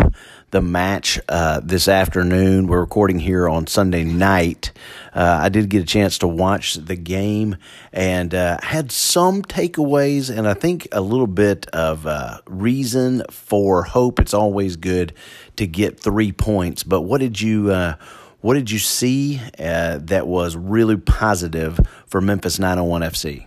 the 0.52 0.62
match 0.62 1.20
uh, 1.30 1.62
this 1.64 1.88
afternoon. 1.88 2.68
We're 2.68 2.82
recording 2.82 3.20
here 3.20 3.48
on 3.48 3.68
Sunday 3.68 4.04
night. 4.04 4.72
Uh, 5.14 5.40
I 5.42 5.50
did 5.50 5.70
get 5.70 5.82
a 5.82 5.86
chance 5.86 6.18
to 6.20 6.28
watch 6.28 6.76
the 6.76 6.98
game 6.98 7.56
and 7.94 8.36
uh, 8.36 8.58
had 8.62 8.92
some 8.92 9.42
takeaways, 9.44 10.36
and 10.36 10.48
I 10.48 10.54
think 10.54 10.90
a 10.92 11.02
little 11.02 11.28
bit 11.28 11.68
of 11.68 12.06
uh, 12.06 12.40
reason 12.48 13.24
for 13.30 13.84
hope. 13.84 14.20
It's 14.20 14.34
always 14.34 14.76
good 14.76 15.14
to 15.56 15.66
get 15.66 16.00
three 16.00 16.34
points, 16.34 16.84
but 16.84 17.02
what 17.02 17.20
did 17.20 17.40
you? 17.42 17.72
Uh, 17.72 17.96
what 18.42 18.56
did 18.56 18.72
you 18.72 18.80
see 18.80 19.40
uh, 19.60 20.00
that 20.02 20.26
was 20.26 20.56
really 20.56 20.98
positive 20.98 21.80
for 22.08 22.22
Memphis 22.22 22.58
901 22.58 23.02
FC? 23.04 23.46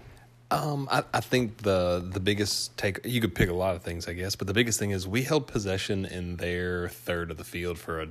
Um, 0.55 0.89
I, 0.91 1.03
I, 1.13 1.21
think 1.21 1.59
the 1.59 2.07
the 2.07 2.21
biggest 2.21 2.77
take 2.77 3.01
you 3.05 3.21
could 3.21 3.35
pick 3.35 3.49
a 3.49 3.55
lot 3.55 3.77
of 3.77 3.83
things, 3.83 4.09
I 4.09 4.13
guess, 4.13 4.37
but 4.37 4.47
the 4.47 4.55
biggest 4.55 4.79
thing 4.79 4.91
is 4.91 5.07
we 5.07 5.23
held 5.23 5.47
possession 5.47 6.05
in 6.05 6.37
their 6.37 6.89
third 6.89 7.31
of 7.31 7.37
the 7.37 7.45
field 7.45 7.79
for 7.79 8.03
a 8.03 8.09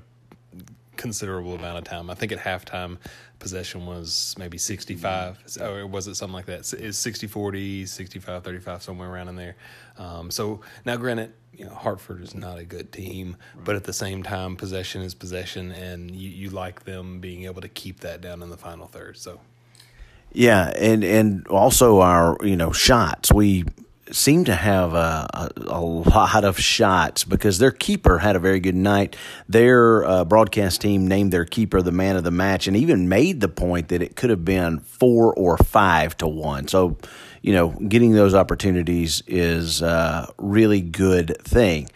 considerable 0.95 1.55
amount 1.55 1.77
of 1.77 1.83
time. 1.83 2.09
I 2.09 2.15
think 2.15 2.31
at 2.31 2.39
halftime 2.39 2.97
possession 3.39 3.85
was 3.85 4.35
maybe 4.37 4.57
65 4.57 5.57
or 5.59 5.87
was 5.87 6.07
it 6.07 6.15
something 6.15 6.33
like 6.33 6.45
that? 6.45 6.71
It's 6.73 6.97
60 6.97 7.27
40, 7.27 7.85
65 7.85 8.43
35 8.43 8.83
somewhere 8.83 9.09
around 9.09 9.29
in 9.29 9.35
there. 9.35 9.55
Um, 9.97 10.31
so 10.31 10.61
now 10.85 10.95
granted 10.97 11.33
you 11.55 11.65
know 11.65 11.73
Hartford 11.73 12.21
is 12.21 12.33
not 12.35 12.57
a 12.57 12.65
good 12.65 12.91
team, 12.91 13.37
right. 13.55 13.65
but 13.65 13.75
at 13.75 13.83
the 13.83 13.93
same 13.93 14.23
time, 14.23 14.55
possession 14.55 15.01
is 15.01 15.13
possession, 15.13 15.71
and 15.71 16.11
you, 16.15 16.29
you 16.29 16.49
like 16.49 16.83
them 16.83 17.19
being 17.19 17.45
able 17.45 17.61
to 17.61 17.67
keep 17.67 17.99
that 18.01 18.21
down 18.21 18.41
in 18.41 18.49
the 18.49 18.57
final 18.57 18.87
third. 18.87 19.17
So, 19.17 19.39
yeah, 20.33 20.71
and 20.75 21.03
and 21.03 21.47
also 21.47 22.01
our 22.01 22.37
you 22.43 22.55
know 22.55 22.71
shots 22.71 23.31
we 23.31 23.65
seem 24.11 24.45
to 24.45 24.53
have 24.53 24.93
a, 24.93 25.27
a, 25.33 25.49
a, 25.57 25.81
lot 25.81 26.43
of 26.43 26.59
shots 26.59 27.23
because 27.23 27.57
their 27.57 27.71
keeper 27.71 28.19
had 28.19 28.35
a 28.35 28.39
very 28.39 28.59
good 28.59 28.75
night. 28.75 29.15
Their 29.49 30.05
uh, 30.05 30.23
broadcast 30.25 30.81
team 30.81 31.07
named 31.07 31.33
their 31.33 31.45
keeper 31.45 31.81
the 31.81 31.91
man 31.91 32.15
of 32.15 32.23
the 32.23 32.29
match 32.29 32.67
and 32.67 32.77
even 32.77 33.09
made 33.09 33.41
the 33.41 33.47
point 33.47 33.87
that 33.87 34.03
it 34.03 34.15
could 34.15 34.29
have 34.29 34.45
been 34.45 34.81
four 34.81 35.33
or 35.33 35.57
five 35.57 36.15
to 36.17 36.27
one. 36.27 36.67
So 36.67 36.97
you 37.41 37.53
know, 37.53 37.69
getting 37.69 38.13
those 38.13 38.33
opportunities 38.33 39.21
is 39.27 39.81
a 39.81 40.31
really 40.37 40.81
good 40.81 41.35
thing. 41.43 41.89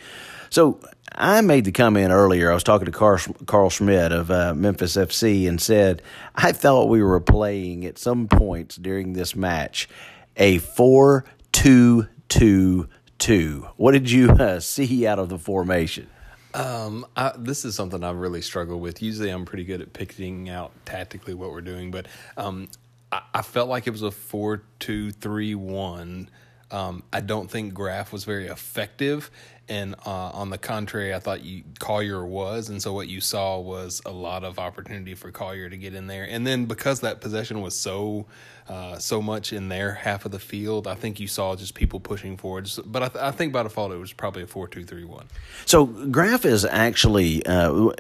So 0.50 0.80
I 1.20 1.42
made 1.42 1.66
the 1.66 1.72
comment 1.72 2.12
earlier. 2.12 2.52
I 2.52 2.54
was 2.54 2.64
talking 2.64 2.86
to 2.86 2.92
Carl, 2.92 3.70
Schmidt 3.70 4.12
of 4.12 4.30
uh, 4.30 4.54
Memphis 4.54 4.96
FC 4.96 5.50
and 5.50 5.60
said, 5.60 6.04
I 6.36 6.52
thought 6.52 6.90
we 6.90 7.02
were 7.02 7.20
playing 7.20 7.86
at 7.86 7.98
some 7.98 8.28
points 8.28 8.76
during 8.76 9.14
this 9.14 9.36
match 9.36 9.90
a 10.36 10.60
4 10.60 11.26
2 11.54 12.08
2 12.30 12.90
2. 13.18 13.68
What 13.78 13.94
did 13.94 14.12
you 14.12 14.30
uh, 14.30 14.60
see 14.60 15.08
out 15.08 15.18
of 15.18 15.30
the 15.30 15.40
formation? 15.40 16.08
Um, 16.54 17.06
I, 17.16 17.34
this 17.36 17.66
is 17.66 17.74
something 17.74 18.04
I 18.04 18.12
really 18.12 18.42
struggle 18.44 18.80
with. 18.80 19.02
Usually, 19.02 19.30
I'm 19.30 19.46
pretty 19.46 19.64
good 19.64 19.82
at 19.82 19.94
picking 19.94 20.50
out 20.50 20.72
tactically 20.86 21.34
what 21.34 21.52
we're 21.52 21.62
doing, 21.62 21.90
but 21.90 22.08
um, 22.38 22.70
I, 23.12 23.22
I 23.34 23.42
felt 23.42 23.70
like 23.70 23.88
it 23.88 23.92
was 23.92 24.04
a 24.04 24.12
four 24.12 24.62
two 24.80 25.12
three 25.12 25.56
one. 25.56 26.30
Um, 26.70 27.04
I 27.14 27.22
don't 27.22 27.50
think 27.50 27.74
Graf 27.74 28.12
was 28.12 28.24
very 28.26 28.48
effective, 28.48 29.32
and 29.70 29.96
uh, 30.06 30.10
on 30.10 30.50
the 30.50 30.58
contrary, 30.58 31.14
I 31.14 31.20
thought 31.20 31.44
you, 31.44 31.64
Collier 31.80 32.26
was, 32.26 32.70
and 32.70 32.82
so 32.82 32.94
what 32.94 33.08
you 33.08 33.22
saw 33.22 33.60
was 33.60 34.02
a 34.06 34.12
lot 34.12 34.44
of 34.44 34.60
opportunity 34.60 35.16
for 35.16 35.32
Collier 35.32 35.70
to 35.70 35.78
get 35.78 35.94
in 35.94 36.08
there. 36.08 36.24
And 36.24 36.46
then 36.48 36.66
because 36.66 37.02
that 37.02 37.22
possession 37.22 37.62
was 37.62 37.76
so 37.76 38.26
uh, 38.70 38.98
so 38.98 39.22
much 39.22 39.54
in 39.54 39.70
their 39.70 39.94
half 39.94 40.26
of 40.26 40.32
the 40.32 40.40
field, 40.40 40.88
I 40.88 40.96
think 40.96 41.22
you 41.22 41.28
saw 41.28 41.56
just 41.56 41.74
people 41.74 42.02
pushing 42.02 42.36
forward. 42.36 42.70
But 42.86 43.02
I, 43.02 43.08
th- 43.08 43.24
I 43.24 43.32
think 43.32 43.54
by 43.54 43.64
default 43.64 43.94
it 43.94 43.98
was 43.98 44.12
probably 44.12 44.44
a 44.44 44.48
four-two-three-one. 44.48 45.28
So 45.66 45.86
Graf 45.86 46.44
is 46.44 46.66
actually, 46.66 47.46
uh, 47.46 47.92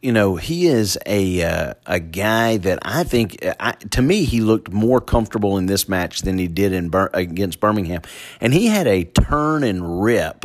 you 0.00 0.12
know, 0.12 0.36
he 0.36 0.68
is 0.68 0.96
a 1.06 1.42
uh, 1.42 1.74
a 1.86 1.98
guy 1.98 2.56
that 2.58 2.78
I 2.82 3.02
think, 3.02 3.44
I, 3.58 3.72
to 3.72 4.00
me, 4.00 4.24
he 4.24 4.40
looked 4.40 4.72
more 4.72 5.00
comfortable 5.00 5.58
in 5.58 5.66
this 5.66 5.88
match 5.88 6.22
than 6.22 6.38
he 6.38 6.46
did 6.46 6.72
in 6.72 6.90
against 7.12 7.58
Birmingham, 7.58 8.02
and 8.40 8.54
he 8.54 8.66
had 8.66 8.86
a 8.86 9.02
turn 9.02 9.64
and 9.64 10.02
rip 10.02 10.44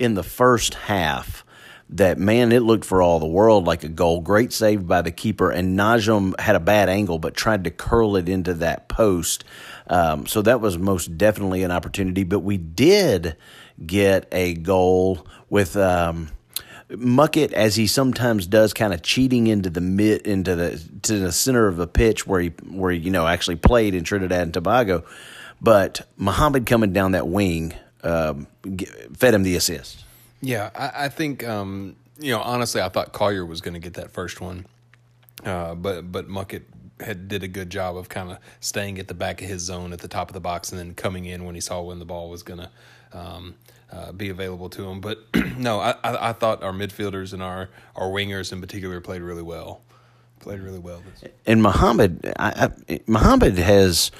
in 0.00 0.14
the 0.14 0.22
first 0.24 0.74
half 0.74 1.44
that 1.90 2.18
man, 2.18 2.52
it 2.52 2.62
looked 2.62 2.84
for 2.84 3.02
all 3.02 3.18
the 3.18 3.26
world 3.26 3.66
like 3.66 3.84
a 3.84 3.88
goal. 3.88 4.20
Great 4.20 4.52
save 4.52 4.86
by 4.86 5.02
the 5.02 5.10
keeper, 5.10 5.50
and 5.50 5.78
Najem 5.78 6.38
had 6.40 6.56
a 6.56 6.60
bad 6.60 6.88
angle, 6.88 7.18
but 7.18 7.34
tried 7.34 7.64
to 7.64 7.70
curl 7.70 8.16
it 8.16 8.28
into 8.28 8.54
that 8.54 8.88
post. 8.88 9.44
Um, 9.88 10.26
so 10.26 10.40
that 10.42 10.60
was 10.60 10.78
most 10.78 11.18
definitely 11.18 11.64
an 11.64 11.70
opportunity. 11.70 12.24
But 12.24 12.40
we 12.40 12.56
did 12.56 13.36
get 13.84 14.26
a 14.32 14.54
goal 14.54 15.26
with. 15.48 15.76
Um, 15.76 16.30
Muckett, 16.92 17.52
as 17.52 17.76
he 17.76 17.86
sometimes 17.86 18.48
does, 18.48 18.74
kind 18.74 18.92
of 18.92 19.00
cheating 19.00 19.46
into 19.46 19.70
the 19.70 19.80
mid 19.80 20.26
into 20.26 20.56
the 20.56 20.82
to 21.02 21.20
the 21.20 21.30
center 21.30 21.68
of 21.68 21.76
the 21.76 21.86
pitch 21.86 22.26
where 22.26 22.40
he 22.40 22.48
where 22.68 22.90
he, 22.90 22.98
you 22.98 23.12
know 23.12 23.28
actually 23.28 23.54
played 23.54 23.94
in 23.94 24.02
Trinidad 24.02 24.42
and 24.42 24.52
Tobago, 24.52 25.04
but 25.60 26.08
Muhammad 26.16 26.66
coming 26.66 26.92
down 26.92 27.12
that 27.12 27.28
wing 27.28 27.74
um, 28.02 28.46
fed 29.16 29.34
him 29.34 29.42
the 29.42 29.56
assist. 29.56 30.04
Yeah, 30.40 30.70
I, 30.74 31.04
I 31.04 31.08
think 31.08 31.46
um, 31.46 31.96
you 32.18 32.32
know 32.32 32.40
honestly, 32.40 32.80
I 32.80 32.88
thought 32.88 33.12
Collier 33.12 33.44
was 33.44 33.60
going 33.60 33.74
to 33.74 33.80
get 33.80 33.94
that 33.94 34.10
first 34.10 34.40
one, 34.40 34.66
uh, 35.44 35.74
but 35.74 36.10
but 36.10 36.28
Muckett 36.28 36.62
had 37.02 37.28
did 37.28 37.42
a 37.42 37.48
good 37.48 37.70
job 37.70 37.96
of 37.96 38.08
kind 38.08 38.30
of 38.30 38.38
staying 38.60 38.98
at 38.98 39.08
the 39.08 39.14
back 39.14 39.40
of 39.42 39.48
his 39.48 39.62
zone 39.62 39.92
at 39.92 40.00
the 40.00 40.08
top 40.08 40.28
of 40.28 40.34
the 40.34 40.40
box 40.40 40.70
and 40.70 40.78
then 40.78 40.94
coming 40.94 41.24
in 41.24 41.44
when 41.44 41.54
he 41.54 41.60
saw 41.60 41.80
when 41.80 41.98
the 41.98 42.04
ball 42.04 42.28
was 42.28 42.42
going 42.42 42.60
to 42.60 42.70
um, 43.12 43.54
uh, 43.90 44.12
be 44.12 44.28
available 44.28 44.68
to 44.70 44.88
him. 44.88 45.00
But 45.00 45.18
no, 45.56 45.80
I, 45.80 45.94
I, 46.04 46.30
I, 46.30 46.32
thought 46.32 46.62
our 46.62 46.72
midfielders 46.72 47.32
and 47.32 47.42
our, 47.42 47.70
our 47.96 48.08
wingers 48.08 48.52
in 48.52 48.60
particular 48.60 49.00
played 49.00 49.22
really 49.22 49.42
well. 49.42 49.82
Played 50.40 50.60
really 50.60 50.78
well. 50.78 51.02
And 51.46 51.62
Muhammad, 51.62 52.32
I, 52.38 52.70
Muhammad 53.06 53.58
has 53.58 54.10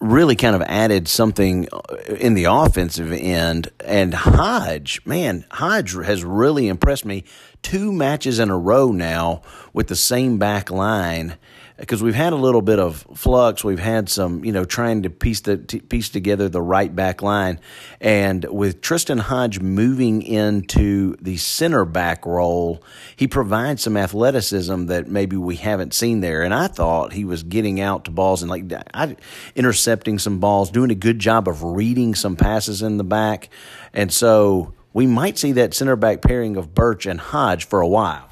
really 0.00 0.36
kind 0.36 0.54
of 0.54 0.62
added 0.62 1.08
something 1.08 1.68
uh, 1.72 1.96
in 2.18 2.34
the 2.34 2.44
offensive 2.44 3.12
end. 3.12 3.70
And 3.84 4.14
Hodge, 4.14 5.00
man, 5.04 5.44
Hodge 5.50 5.94
has 5.94 6.24
really 6.24 6.68
impressed 6.68 7.04
me. 7.04 7.24
Two 7.62 7.92
matches 7.92 8.38
in 8.38 8.50
a 8.50 8.58
row 8.58 8.92
now 8.92 9.42
with 9.72 9.88
the 9.88 9.96
same 9.96 10.38
back 10.38 10.70
line 10.70 11.36
because 11.78 12.02
we've 12.02 12.14
had 12.14 12.32
a 12.32 12.36
little 12.36 12.62
bit 12.62 12.78
of 12.78 13.06
flux. 13.14 13.62
We've 13.62 13.78
had 13.78 14.08
some, 14.08 14.44
you 14.44 14.52
know, 14.52 14.64
trying 14.64 15.02
to 15.02 15.10
piece 15.10 15.40
the 15.40 15.58
piece 15.58 16.08
together 16.08 16.48
the 16.48 16.62
right 16.62 16.94
back 16.94 17.22
line, 17.22 17.60
and 18.00 18.44
with 18.44 18.80
Tristan 18.80 19.18
Hodge 19.18 19.60
moving 19.60 20.22
into 20.22 21.16
the 21.20 21.36
center 21.36 21.84
back 21.84 22.24
role, 22.24 22.82
he 23.14 23.28
provides 23.28 23.82
some 23.82 23.96
athleticism 23.96 24.86
that 24.86 25.08
maybe 25.08 25.36
we 25.36 25.56
haven't 25.56 25.94
seen 25.94 26.20
there. 26.20 26.42
And 26.42 26.54
I 26.54 26.68
thought 26.68 27.12
he 27.12 27.24
was 27.24 27.42
getting 27.42 27.80
out 27.80 28.04
to 28.06 28.10
balls 28.10 28.42
and 28.42 28.50
like 28.50 28.72
I, 28.94 29.16
intercepting 29.54 30.18
some 30.18 30.38
balls, 30.38 30.70
doing 30.70 30.90
a 30.90 30.94
good 30.94 31.18
job 31.18 31.48
of 31.48 31.62
reading 31.62 32.14
some 32.14 32.36
passes 32.36 32.82
in 32.82 32.96
the 32.96 33.04
back, 33.04 33.50
and 33.92 34.12
so 34.12 34.72
we 34.92 35.06
might 35.06 35.36
see 35.36 35.52
that 35.52 35.74
center 35.74 35.94
back 35.94 36.22
pairing 36.22 36.56
of 36.56 36.74
Birch 36.74 37.04
and 37.04 37.20
Hodge 37.20 37.66
for 37.66 37.82
a 37.82 37.88
while. 37.88 38.25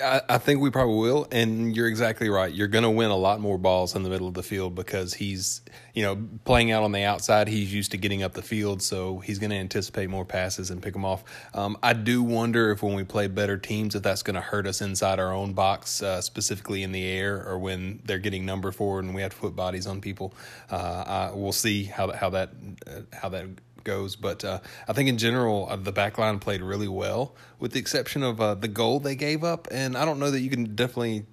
I, 0.00 0.22
I 0.28 0.38
think 0.38 0.60
we 0.60 0.70
probably 0.70 0.96
will, 0.96 1.26
and 1.30 1.76
you're 1.76 1.86
exactly 1.86 2.30
right. 2.30 2.52
You're 2.52 2.68
going 2.68 2.84
to 2.84 2.90
win 2.90 3.10
a 3.10 3.16
lot 3.16 3.40
more 3.40 3.58
balls 3.58 3.94
in 3.94 4.02
the 4.02 4.08
middle 4.08 4.26
of 4.26 4.34
the 4.34 4.42
field 4.42 4.74
because 4.74 5.12
he's, 5.12 5.60
you 5.92 6.02
know, 6.02 6.28
playing 6.44 6.70
out 6.70 6.82
on 6.82 6.92
the 6.92 7.02
outside. 7.02 7.46
He's 7.48 7.72
used 7.74 7.90
to 7.90 7.98
getting 7.98 8.22
up 8.22 8.32
the 8.32 8.42
field, 8.42 8.80
so 8.80 9.18
he's 9.18 9.38
going 9.38 9.50
to 9.50 9.56
anticipate 9.56 10.08
more 10.08 10.24
passes 10.24 10.70
and 10.70 10.82
pick 10.82 10.94
them 10.94 11.04
off. 11.04 11.24
Um, 11.52 11.76
I 11.82 11.92
do 11.92 12.22
wonder 12.22 12.70
if 12.70 12.82
when 12.82 12.94
we 12.94 13.04
play 13.04 13.26
better 13.26 13.58
teams, 13.58 13.94
if 13.94 14.02
that's 14.02 14.22
going 14.22 14.34
to 14.34 14.40
hurt 14.40 14.66
us 14.66 14.80
inside 14.80 15.18
our 15.18 15.32
own 15.32 15.52
box, 15.52 16.02
uh, 16.02 16.22
specifically 16.22 16.82
in 16.82 16.92
the 16.92 17.04
air, 17.04 17.46
or 17.46 17.58
when 17.58 18.00
they're 18.04 18.18
getting 18.18 18.46
number 18.46 18.72
forward 18.72 19.04
and 19.04 19.14
we 19.14 19.20
have 19.20 19.34
to 19.34 19.40
put 19.40 19.54
bodies 19.54 19.86
on 19.86 20.00
people. 20.00 20.32
Uh, 20.70 21.04
I, 21.30 21.34
we'll 21.34 21.52
see 21.52 21.84
how 21.84 22.12
how 22.12 22.30
that 22.30 22.50
uh, 22.86 23.00
how 23.12 23.28
that 23.28 23.46
goes. 23.84 24.16
But 24.16 24.44
uh, 24.44 24.60
I 24.88 24.92
think 24.92 25.08
in 25.08 25.18
general, 25.18 25.66
uh, 25.68 25.76
the 25.76 25.92
back 25.92 26.18
line 26.18 26.38
played 26.38 26.62
really 26.62 26.88
well, 26.88 27.34
with 27.58 27.72
the 27.72 27.78
exception 27.80 28.22
of 28.22 28.40
uh, 28.40 28.54
the 28.54 28.68
goal 28.68 29.00
they 29.00 29.16
gave 29.16 29.44
up. 29.44 29.68
And 29.70 29.96
I 29.96 30.04
don't 30.04 30.18
know 30.18 30.30
that 30.30 30.40
you 30.40 30.50
can 30.50 30.74
definitely 30.74 31.26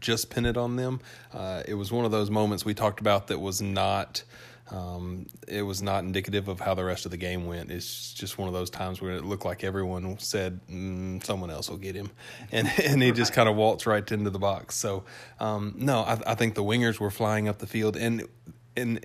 just 0.00 0.30
pin 0.30 0.46
it 0.46 0.56
on 0.56 0.76
them. 0.76 1.00
Uh, 1.32 1.62
it 1.66 1.74
was 1.74 1.90
one 1.90 2.04
of 2.04 2.10
those 2.10 2.30
moments 2.30 2.64
we 2.64 2.74
talked 2.74 3.00
about 3.00 3.28
that 3.28 3.40
was 3.40 3.62
not. 3.62 4.22
Um, 4.70 5.26
it 5.48 5.62
was 5.62 5.82
not 5.82 6.02
indicative 6.02 6.48
of 6.48 6.58
how 6.58 6.72
the 6.72 6.84
rest 6.84 7.04
of 7.04 7.10
the 7.10 7.18
game 7.18 7.46
went. 7.46 7.70
It's 7.70 8.14
just 8.14 8.38
one 8.38 8.48
of 8.48 8.54
those 8.54 8.70
times 8.70 9.02
where 9.02 9.12
it 9.12 9.24
looked 9.24 9.44
like 9.44 9.64
everyone 9.64 10.18
said 10.18 10.60
mm, 10.66 11.22
someone 11.22 11.50
else 11.50 11.68
will 11.68 11.76
get 11.76 11.94
him, 11.94 12.10
and 12.52 12.70
and 12.82 13.02
he 13.02 13.12
just 13.12 13.34
kind 13.34 13.50
of 13.50 13.56
waltzed 13.56 13.86
right 13.86 14.10
into 14.10 14.30
the 14.30 14.38
box. 14.38 14.76
So 14.76 15.04
um, 15.40 15.74
no, 15.76 16.00
I, 16.00 16.18
I 16.28 16.34
think 16.36 16.54
the 16.54 16.64
wingers 16.64 16.98
were 16.98 17.10
flying 17.10 17.48
up 17.48 17.58
the 17.58 17.66
field, 17.66 17.98
and 17.98 18.26
and 18.74 19.04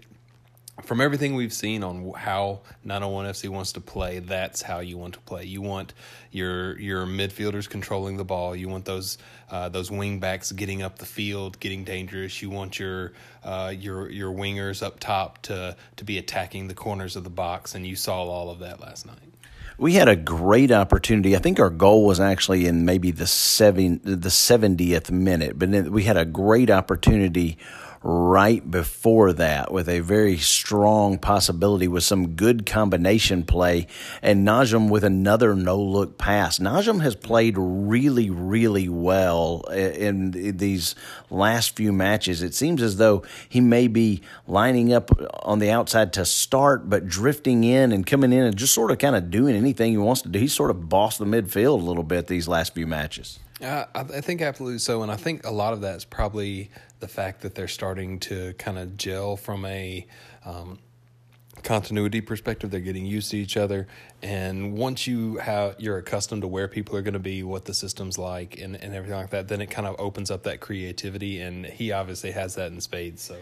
from 0.84 1.02
everything 1.02 1.36
we've 1.36 1.54
seen 1.54 1.84
on 1.84 2.14
how 2.14 2.62
901 2.84 3.26
FC 3.26 3.50
wants 3.50 3.74
to 3.74 3.82
play, 3.82 4.20
that's 4.20 4.62
how 4.62 4.80
you 4.80 4.98
want 4.98 5.16
to 5.16 5.20
play. 5.22 5.44
You 5.44 5.62
want 5.62 5.94
your 6.32 6.78
your 6.80 7.06
midfielders 7.06 7.68
controlling 7.68 8.18
the 8.18 8.24
ball. 8.24 8.56
You 8.56 8.70
want 8.70 8.86
those 8.86 9.18
uh, 9.50 9.70
those 9.70 9.90
wing 9.90 10.20
backs 10.20 10.52
getting 10.52 10.84
up 10.84 11.00
the 11.00 11.06
field, 11.06 11.60
getting 11.60 11.84
dangerous. 11.84 12.42
You 12.42 12.52
want 12.52 12.78
your 12.78 13.14
uh, 13.44 13.74
your 13.76 14.10
your 14.12 14.32
wingers 14.32 14.84
up 14.84 15.00
top 15.00 15.42
to 15.44 15.76
to 15.96 16.04
be 16.04 16.20
attacking 16.20 16.68
the 16.68 16.76
corners 16.76 17.16
of 17.16 17.24
the 17.24 17.30
box, 17.32 17.74
and 17.74 17.86
you 17.86 17.96
saw 17.96 18.24
all 18.24 18.50
of 18.52 18.60
that 18.60 18.80
last 18.80 19.06
night. 19.06 19.18
We 19.80 19.94
had 19.94 20.08
a 20.08 20.16
great 20.16 20.72
opportunity. 20.72 21.36
I 21.36 21.40
think 21.40 21.60
our 21.60 21.70
goal 21.70 22.06
was 22.06 22.20
actually 22.20 22.66
in 22.66 22.86
maybe 22.86 23.12
the 23.12 23.28
seven, 23.28 24.00
the 24.04 24.32
seventieth 24.32 25.12
minute, 25.12 25.58
but 25.58 25.70
we 25.90 26.04
had 26.04 26.18
a 26.18 26.26
great 26.26 26.70
opportunity 26.70 27.58
right 28.10 28.72
before 28.72 29.34
that 29.34 29.70
with 29.70 29.90
a 29.90 30.00
very 30.00 30.38
strong 30.38 31.18
possibility 31.18 31.90
with 31.90 32.06
some 32.06 32.36
good 32.36 32.66
combination 32.66 33.44
play 33.44 33.86
and 34.22 34.48
Najem 34.48 34.90
with 34.90 35.04
another 35.04 35.54
no 35.54 35.78
look 35.78 36.18
pass. 36.18 36.58
Najem 36.58 37.02
has 37.02 37.16
played 37.16 37.56
really, 37.58 38.30
really 38.30 38.88
well 38.88 39.60
in 39.74 40.32
these 40.56 40.96
last 41.30 41.76
few 41.76 41.92
matches. 41.92 42.42
It 42.42 42.56
seems 42.56 42.82
as 42.82 42.96
though 42.96 43.24
he 43.50 43.60
may 43.60 43.90
be 43.90 44.22
lining 44.48 44.94
up 44.94 45.12
on 45.44 45.60
the 45.60 45.70
outside 45.70 46.14
to 46.14 46.24
start, 46.24 46.90
but 46.90 47.10
drifting 47.10 47.66
in 47.66 47.92
and 47.92 48.08
coming 48.08 48.32
in 48.32 48.46
and 48.46 48.56
just 48.56 48.74
sort 48.74 48.90
of 48.90 49.00
kind 49.00 49.18
of 49.18 49.30
doing 49.30 49.54
anything 49.54 49.92
he 49.92 49.98
wants 49.98 50.22
to 50.22 50.30
do. 50.30 50.40
He's 50.40 50.54
sort 50.54 50.72
of 50.72 50.88
bossed 50.88 51.20
the 51.20 51.26
midfield 51.26 51.82
a 51.82 51.86
little 51.86 52.04
bit 52.04 52.28
these 52.28 52.48
last 52.48 52.74
few 52.74 52.88
matches. 52.88 53.40
I 53.62 54.22
think 54.22 54.42
absolutely 54.42 54.80
so, 54.80 55.02
and 55.02 55.12
I 55.12 55.16
think 55.16 55.46
a 55.46 55.52
lot 55.52 55.74
of 55.74 55.82
that 55.82 55.96
is 55.96 56.06
probably 56.06 56.70
the 57.00 57.08
fact 57.08 57.42
that 57.42 57.56
they're 57.56 57.68
starting 57.68 58.20
to 58.20 58.54
kind 58.54 58.78
of 58.78 58.98
gel 58.98 59.36
from 59.36 59.66
a 59.66 60.06
um, 60.46 60.78
continuity 61.64 62.22
perspective. 62.22 62.70
They're 62.70 62.80
getting 62.80 63.06
used 63.06 63.32
to 63.32 63.38
each 63.38 63.58
other, 63.58 63.88
and 64.22 64.78
once 64.78 65.08
you 65.08 65.38
have 65.38 65.76
you're 65.80 65.98
accustomed 65.98 66.44
to 66.44 66.48
where 66.48 66.68
people 66.68 66.96
are 66.98 67.02
going 67.02 67.14
to 67.14 67.20
be, 67.20 67.42
what 67.42 67.66
the 67.66 67.74
system's 67.74 68.20
like, 68.20 68.60
and, 68.60 68.76
and 68.76 68.94
everything 68.94 69.18
like 69.18 69.32
that, 69.32 69.48
then 69.48 69.62
it 69.62 69.72
kind 69.72 69.88
of 69.88 69.96
opens 70.00 70.30
up 70.30 70.44
that 70.44 70.60
creativity. 70.60 71.40
And 71.40 71.66
he 71.66 71.92
obviously 71.92 72.32
has 72.32 72.56
that 72.56 72.72
in 72.72 72.80
spades. 72.80 73.24
So 73.24 73.38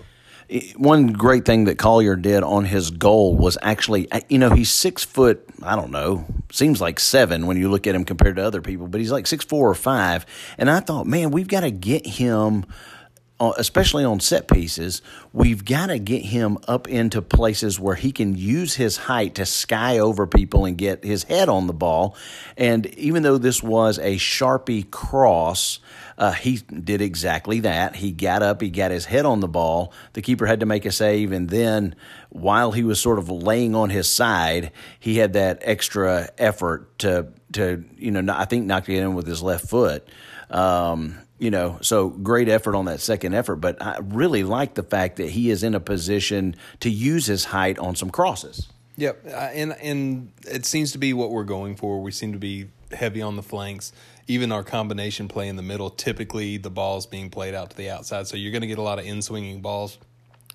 one 0.75 1.13
great 1.13 1.45
thing 1.45 1.65
that 1.65 1.77
Collier 1.77 2.15
did 2.15 2.43
on 2.43 2.65
his 2.65 2.91
goal 2.91 3.35
was 3.35 3.57
actually, 3.61 4.07
you 4.29 4.37
know, 4.37 4.51
he's 4.51 4.71
six 4.71 5.03
foot, 5.03 5.43
I 5.63 5.75
don't 5.75 5.91
know, 5.91 6.25
seems 6.51 6.79
like 6.79 6.99
seven 6.99 7.47
when 7.47 7.57
you 7.57 7.69
look 7.69 7.87
at 7.87 7.95
him 7.95 8.05
compared 8.05 8.35
to 8.35 8.43
other 8.43 8.61
people, 8.61 8.87
but 8.87 9.01
he's 9.01 9.11
like 9.11 9.27
six, 9.27 9.43
four 9.43 9.69
or 9.69 9.75
five. 9.75 10.25
And 10.57 10.69
I 10.69 10.79
thought, 10.81 11.07
man, 11.07 11.31
we've 11.31 11.47
got 11.47 11.61
to 11.61 11.71
get 11.71 12.05
him 12.05 12.65
uh, 12.65 13.04
especially 13.39 14.05
on 14.05 14.19
set 14.21 14.47
pieces, 14.47 15.01
we've 15.33 15.65
got 15.65 15.87
to 15.87 15.99
get 15.99 16.23
him 16.23 16.57
up 16.67 16.87
into 16.87 17.21
places 17.21 17.79
where 17.79 17.95
he 17.95 18.11
can 18.11 18.35
use 18.35 18.75
his 18.75 18.95
height 18.95 19.35
to 19.35 19.45
sky 19.45 19.99
over 19.99 20.25
people 20.25 20.65
and 20.65 20.77
get 20.77 21.03
his 21.03 21.23
head 21.23 21.49
on 21.49 21.67
the 21.67 21.73
ball. 21.73 22.15
And 22.55 22.85
even 22.95 23.23
though 23.23 23.37
this 23.37 23.61
was 23.61 23.99
a 23.99 24.15
Sharpie 24.15 24.89
cross, 24.89 25.79
uh, 26.17 26.31
he 26.31 26.57
did 26.57 27.01
exactly 27.01 27.59
that. 27.61 27.97
He 27.97 28.13
got 28.13 28.41
up, 28.41 28.61
he 28.61 28.69
got 28.69 28.91
his 28.91 29.05
head 29.05 29.25
on 29.25 29.41
the 29.41 29.49
ball. 29.49 29.91
The 30.13 30.21
keeper 30.21 30.45
had 30.45 30.61
to 30.61 30.65
make 30.65 30.85
a 30.85 30.91
save, 30.91 31.33
and 31.33 31.49
then 31.49 31.95
while 32.29 32.71
he 32.71 32.83
was 32.83 33.01
sort 33.01 33.19
of 33.19 33.29
laying 33.29 33.75
on 33.75 33.89
his 33.89 34.09
side, 34.09 34.71
he 34.97 35.17
had 35.17 35.33
that 35.33 35.59
extra 35.61 36.29
effort 36.37 36.97
to 36.99 37.27
to 37.51 37.83
you 37.97 38.11
know 38.11 38.33
I 38.33 38.45
think 38.45 38.65
knock 38.65 38.87
it 38.87 38.97
in 38.97 39.13
with 39.13 39.27
his 39.27 39.41
left 39.43 39.67
foot. 39.67 40.07
Um, 40.49 41.17
you 41.37 41.51
know, 41.51 41.77
so 41.81 42.09
great 42.09 42.47
effort 42.47 42.75
on 42.75 42.85
that 42.85 43.01
second 43.01 43.33
effort. 43.33 43.57
But 43.57 43.81
I 43.81 43.99
really 44.01 44.43
like 44.43 44.75
the 44.75 44.83
fact 44.83 45.17
that 45.17 45.29
he 45.29 45.49
is 45.49 45.63
in 45.63 45.75
a 45.75 45.79
position 45.79 46.55
to 46.79 46.89
use 46.89 47.25
his 47.25 47.45
height 47.45 47.77
on 47.77 47.95
some 47.95 48.09
crosses. 48.09 48.67
Yep, 48.97 49.25
uh, 49.27 49.29
and 49.29 49.73
and 49.81 50.31
it 50.47 50.65
seems 50.65 50.93
to 50.93 50.97
be 50.97 51.13
what 51.13 51.31
we're 51.31 51.43
going 51.43 51.75
for. 51.75 52.01
We 52.01 52.11
seem 52.11 52.31
to 52.33 52.39
be 52.39 52.69
heavy 52.91 53.21
on 53.21 53.35
the 53.35 53.43
flanks. 53.43 53.91
Even 54.27 54.51
our 54.51 54.63
combination 54.63 55.27
play 55.27 55.49
in 55.49 55.55
the 55.55 55.61
middle, 55.61 55.89
typically 55.89 56.57
the 56.57 56.69
ball's 56.69 57.05
being 57.05 57.29
played 57.29 57.53
out 57.53 57.71
to 57.71 57.77
the 57.77 57.89
outside, 57.89 58.27
so 58.27 58.37
you're 58.37 58.51
going 58.51 58.61
to 58.61 58.67
get 58.67 58.77
a 58.77 58.81
lot 58.81 58.97
of 58.97 59.05
in 59.05 59.21
swinging 59.21 59.61
balls. 59.61 59.97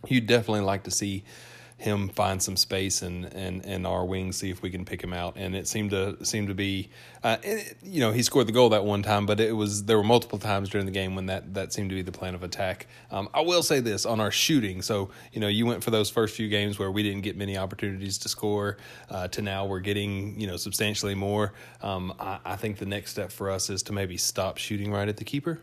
You 0.08 0.22
definitely 0.22 0.62
like 0.62 0.84
to 0.84 0.90
see 0.90 1.24
him 1.80 2.10
find 2.10 2.42
some 2.42 2.56
space 2.56 3.00
and 3.00 3.24
and 3.32 3.64
and 3.64 3.86
our 3.86 4.04
wings 4.04 4.36
see 4.36 4.50
if 4.50 4.60
we 4.60 4.70
can 4.70 4.84
pick 4.84 5.02
him 5.02 5.14
out. 5.14 5.34
And 5.36 5.56
it 5.56 5.66
seemed 5.66 5.90
to 5.90 6.22
seem 6.24 6.46
to 6.48 6.54
be 6.54 6.90
uh, 7.24 7.38
it, 7.42 7.78
you 7.82 8.00
know 8.00 8.12
he 8.12 8.22
scored 8.22 8.46
the 8.46 8.52
goal 8.52 8.68
that 8.70 8.84
one 8.84 9.02
time 9.02 9.24
but 9.24 9.40
it 9.40 9.52
was 9.52 9.84
there 9.84 9.96
were 9.96 10.04
multiple 10.04 10.38
times 10.38 10.68
during 10.68 10.86
the 10.86 10.92
game 10.92 11.14
when 11.14 11.26
that 11.26 11.54
that 11.54 11.72
seemed 11.72 11.88
to 11.88 11.96
be 11.96 12.02
the 12.02 12.12
plan 12.12 12.34
of 12.34 12.42
attack. 12.42 12.86
Um, 13.10 13.28
I 13.32 13.40
will 13.40 13.62
say 13.62 13.80
this 13.80 14.04
on 14.04 14.20
our 14.20 14.30
shooting. 14.30 14.82
So 14.82 15.10
you 15.32 15.40
know 15.40 15.48
you 15.48 15.64
went 15.64 15.82
for 15.82 15.90
those 15.90 16.10
first 16.10 16.36
few 16.36 16.48
games 16.48 16.78
where 16.78 16.90
we 16.90 17.02
didn't 17.02 17.22
get 17.22 17.36
many 17.36 17.56
opportunities 17.56 18.18
to 18.18 18.28
score 18.28 18.76
uh, 19.08 19.28
to 19.28 19.40
now 19.40 19.64
we're 19.64 19.80
getting 19.80 20.38
you 20.38 20.46
know 20.46 20.58
substantially 20.58 21.14
more. 21.14 21.54
Um, 21.82 22.12
I, 22.20 22.38
I 22.44 22.56
think 22.56 22.76
the 22.76 22.86
next 22.86 23.12
step 23.12 23.32
for 23.32 23.50
us 23.50 23.70
is 23.70 23.82
to 23.84 23.94
maybe 23.94 24.18
stop 24.18 24.58
shooting 24.58 24.92
right 24.92 25.08
at 25.08 25.16
the 25.16 25.24
keeper 25.24 25.60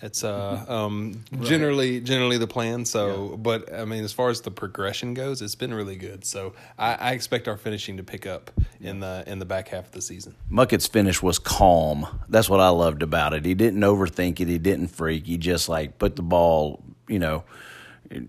it's 0.00 0.22
uh, 0.22 0.64
um, 0.68 1.24
right. 1.32 1.42
generally 1.42 2.00
generally 2.00 2.38
the 2.38 2.46
plan. 2.46 2.84
So, 2.84 3.30
yeah. 3.30 3.36
but 3.36 3.72
I 3.72 3.84
mean, 3.84 4.04
as 4.04 4.12
far 4.12 4.30
as 4.30 4.40
the 4.40 4.50
progression 4.50 5.14
goes, 5.14 5.42
it's 5.42 5.54
been 5.54 5.74
really 5.74 5.96
good. 5.96 6.24
So, 6.24 6.54
I, 6.78 6.94
I 6.94 7.12
expect 7.12 7.48
our 7.48 7.56
finishing 7.56 7.96
to 7.96 8.02
pick 8.02 8.26
up 8.26 8.50
yeah. 8.80 8.90
in 8.90 9.00
the 9.00 9.24
in 9.26 9.38
the 9.38 9.44
back 9.44 9.68
half 9.68 9.86
of 9.86 9.92
the 9.92 10.02
season. 10.02 10.34
Muckett's 10.48 10.86
finish 10.86 11.22
was 11.22 11.38
calm. 11.38 12.06
That's 12.28 12.48
what 12.48 12.60
I 12.60 12.68
loved 12.68 13.02
about 13.02 13.34
it. 13.34 13.44
He 13.44 13.54
didn't 13.54 13.80
overthink 13.80 14.40
it. 14.40 14.48
He 14.48 14.58
didn't 14.58 14.88
freak. 14.88 15.26
He 15.26 15.36
just 15.38 15.68
like 15.68 15.98
put 15.98 16.16
the 16.16 16.22
ball, 16.22 16.82
you 17.08 17.18
know, 17.18 17.44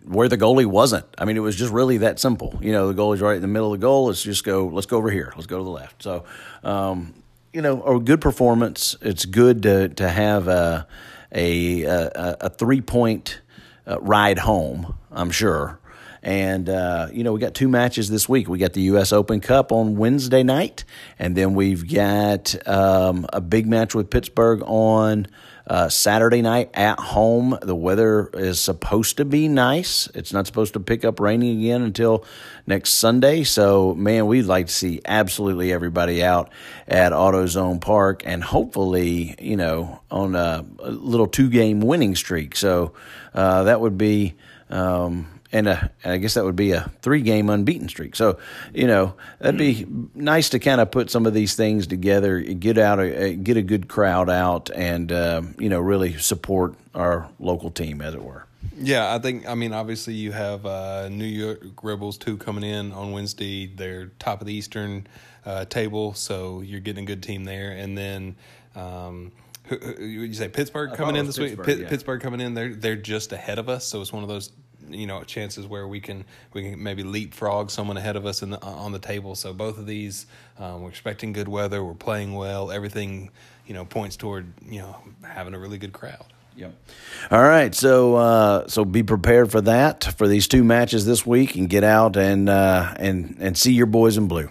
where 0.05 0.27
the 0.27 0.37
goalie 0.37 0.65
wasn't. 0.65 1.05
I 1.17 1.25
mean, 1.25 1.37
it 1.37 1.41
was 1.41 1.55
just 1.55 1.71
really 1.71 1.97
that 1.99 2.19
simple. 2.19 2.57
You 2.61 2.71
know, 2.71 2.91
the 2.91 2.99
goalie's 2.99 3.21
right 3.21 3.35
in 3.35 3.41
the 3.41 3.47
middle 3.47 3.73
of 3.73 3.79
the 3.79 3.85
goal. 3.85 4.07
Let's 4.07 4.23
just 4.23 4.43
go. 4.43 4.67
Let's 4.67 4.87
go 4.87 4.97
over 4.97 5.09
here. 5.11 5.31
Let's 5.35 5.47
go 5.47 5.57
to 5.57 5.63
the 5.63 5.69
left. 5.69 6.03
So, 6.03 6.25
um, 6.63 7.13
you 7.53 7.61
know, 7.61 7.83
a 7.83 7.99
good 7.99 8.21
performance. 8.21 8.95
It's 9.01 9.25
good 9.25 9.63
to 9.63 9.89
to 9.89 10.09
have 10.09 10.47
a 10.47 10.87
a 11.31 11.83
a, 11.83 12.37
a 12.41 12.49
three 12.49 12.81
point 12.81 13.41
uh, 13.87 13.99
ride 13.99 14.39
home. 14.39 14.95
I'm 15.11 15.31
sure. 15.31 15.79
And, 16.21 16.67
uh, 16.69 17.07
you 17.13 17.23
know, 17.23 17.31
we 17.31 17.39
got 17.39 17.53
two 17.53 17.69
matches 17.69 18.09
this 18.09 18.27
week. 18.27 18.49
We 18.49 18.57
got 18.57 18.73
the 18.73 18.81
U.S. 18.81 19.13
Open 19.13 19.39
Cup 19.39 19.71
on 19.71 19.95
Wednesday 19.95 20.43
night, 20.43 20.83
and 21.17 21.35
then 21.35 21.53
we've 21.53 21.91
got 21.91 22.67
um, 22.67 23.25
a 23.31 23.39
big 23.39 23.67
match 23.67 23.95
with 23.95 24.09
Pittsburgh 24.09 24.61
on 24.65 25.27
uh, 25.69 25.87
Saturday 25.87 26.41
night 26.41 26.71
at 26.73 26.99
home. 26.99 27.57
The 27.61 27.75
weather 27.75 28.29
is 28.33 28.59
supposed 28.59 29.17
to 29.17 29.25
be 29.25 29.47
nice. 29.47 30.07
It's 30.15 30.33
not 30.33 30.47
supposed 30.47 30.73
to 30.73 30.79
pick 30.79 31.05
up 31.05 31.19
raining 31.19 31.59
again 31.59 31.83
until 31.83 32.25
next 32.65 32.91
Sunday. 32.91 33.43
So, 33.43 33.93
man, 33.93 34.25
we'd 34.25 34.43
like 34.43 34.67
to 34.67 34.73
see 34.73 35.01
absolutely 35.05 35.71
everybody 35.71 36.23
out 36.23 36.49
at 36.87 37.11
AutoZone 37.11 37.79
Park 37.79 38.23
and 38.25 38.43
hopefully, 38.43 39.35
you 39.39 39.55
know, 39.55 40.01
on 40.09 40.35
a, 40.35 40.65
a 40.79 40.91
little 40.91 41.27
two 41.27 41.49
game 41.49 41.81
winning 41.81 42.15
streak. 42.15 42.55
So, 42.55 42.93
uh, 43.33 43.63
that 43.63 43.79
would 43.79 43.97
be. 43.97 44.35
Um, 44.71 45.38
and, 45.51 45.67
a, 45.67 45.91
I 46.05 46.17
guess 46.17 46.35
that 46.35 46.45
would 46.45 46.55
be 46.55 46.71
a 46.71 46.91
three 47.01 47.21
game 47.21 47.49
unbeaten 47.49 47.89
streak. 47.89 48.15
So, 48.15 48.37
you 48.73 48.87
know, 48.87 49.15
that'd 49.39 49.57
be 49.57 49.85
nice 50.13 50.49
to 50.49 50.59
kind 50.59 50.79
of 50.79 50.91
put 50.91 51.09
some 51.09 51.25
of 51.25 51.33
these 51.33 51.55
things 51.55 51.87
together, 51.87 52.39
get 52.39 52.77
out, 52.77 52.99
a, 52.99 53.33
get 53.33 53.57
a 53.57 53.61
good 53.61 53.87
crowd 53.87 54.29
out, 54.29 54.69
and 54.73 55.11
uh, 55.11 55.41
you 55.57 55.69
know, 55.69 55.79
really 55.79 56.17
support 56.17 56.75
our 56.93 57.29
local 57.39 57.71
team, 57.71 58.01
as 58.01 58.13
it 58.13 58.23
were. 58.23 58.45
Yeah, 58.77 59.13
I 59.13 59.19
think. 59.19 59.47
I 59.47 59.55
mean, 59.55 59.73
obviously, 59.73 60.13
you 60.13 60.31
have 60.31 60.65
uh, 60.65 61.09
New 61.09 61.25
York 61.25 61.61
Red 61.81 61.99
Bulls 61.99 62.17
two 62.17 62.37
coming 62.37 62.63
in 62.63 62.91
on 62.91 63.11
Wednesday. 63.11 63.67
They're 63.67 64.07
top 64.19 64.41
of 64.41 64.47
the 64.47 64.53
Eastern 64.53 65.07
uh, 65.45 65.65
table, 65.65 66.13
so 66.13 66.61
you're 66.61 66.79
getting 66.79 67.03
a 67.03 67.07
good 67.07 67.23
team 67.23 67.43
there, 67.43 67.71
and 67.71 67.97
then. 67.97 68.35
Um, 68.75 69.31
you 69.99 70.33
say 70.33 70.47
Pittsburgh 70.47 70.95
coming 70.95 71.15
in 71.15 71.27
this 71.27 71.37
week? 71.37 71.55
Pittsburgh, 71.57 71.79
yeah. 71.79 71.89
Pittsburgh 71.89 72.21
coming 72.21 72.41
in, 72.41 72.55
they're 72.55 72.73
they're 72.73 72.95
just 72.95 73.31
ahead 73.33 73.59
of 73.59 73.69
us, 73.69 73.85
so 73.85 74.01
it's 74.01 74.11
one 74.11 74.23
of 74.23 74.29
those 74.29 74.51
you 74.91 75.07
know 75.07 75.23
chances 75.23 75.65
where 75.65 75.87
we 75.87 75.99
can 75.99 76.25
we 76.53 76.71
can 76.71 76.83
maybe 76.83 77.03
leapfrog 77.03 77.71
someone 77.71 77.97
ahead 77.97 78.15
of 78.15 78.25
us 78.25 78.41
in 78.41 78.51
the, 78.51 78.61
on 78.61 78.91
the 78.91 78.99
table. 78.99 79.35
So 79.35 79.53
both 79.53 79.77
of 79.77 79.85
these, 79.85 80.25
um, 80.57 80.81
we're 80.81 80.89
expecting 80.89 81.33
good 81.33 81.47
weather. 81.47 81.83
We're 81.83 81.93
playing 81.93 82.33
well. 82.33 82.71
Everything 82.71 83.31
you 83.67 83.73
know 83.73 83.85
points 83.85 84.15
toward 84.15 84.47
you 84.67 84.79
know 84.79 84.97
having 85.23 85.53
a 85.53 85.59
really 85.59 85.77
good 85.77 85.93
crowd. 85.93 86.25
Yep. 86.55 86.73
All 87.31 87.41
right, 87.41 87.73
so 87.73 88.15
uh, 88.15 88.67
so 88.67 88.83
be 88.83 89.01
prepared 89.01 89.49
for 89.49 89.61
that 89.61 90.03
for 90.17 90.27
these 90.27 90.47
two 90.47 90.63
matches 90.63 91.05
this 91.05 91.25
week, 91.25 91.55
and 91.55 91.69
get 91.69 91.83
out 91.83 92.17
and 92.17 92.49
uh, 92.49 92.93
and 92.97 93.37
and 93.39 93.57
see 93.57 93.71
your 93.71 93.85
boys 93.85 94.17
in 94.17 94.27
blue. 94.27 94.49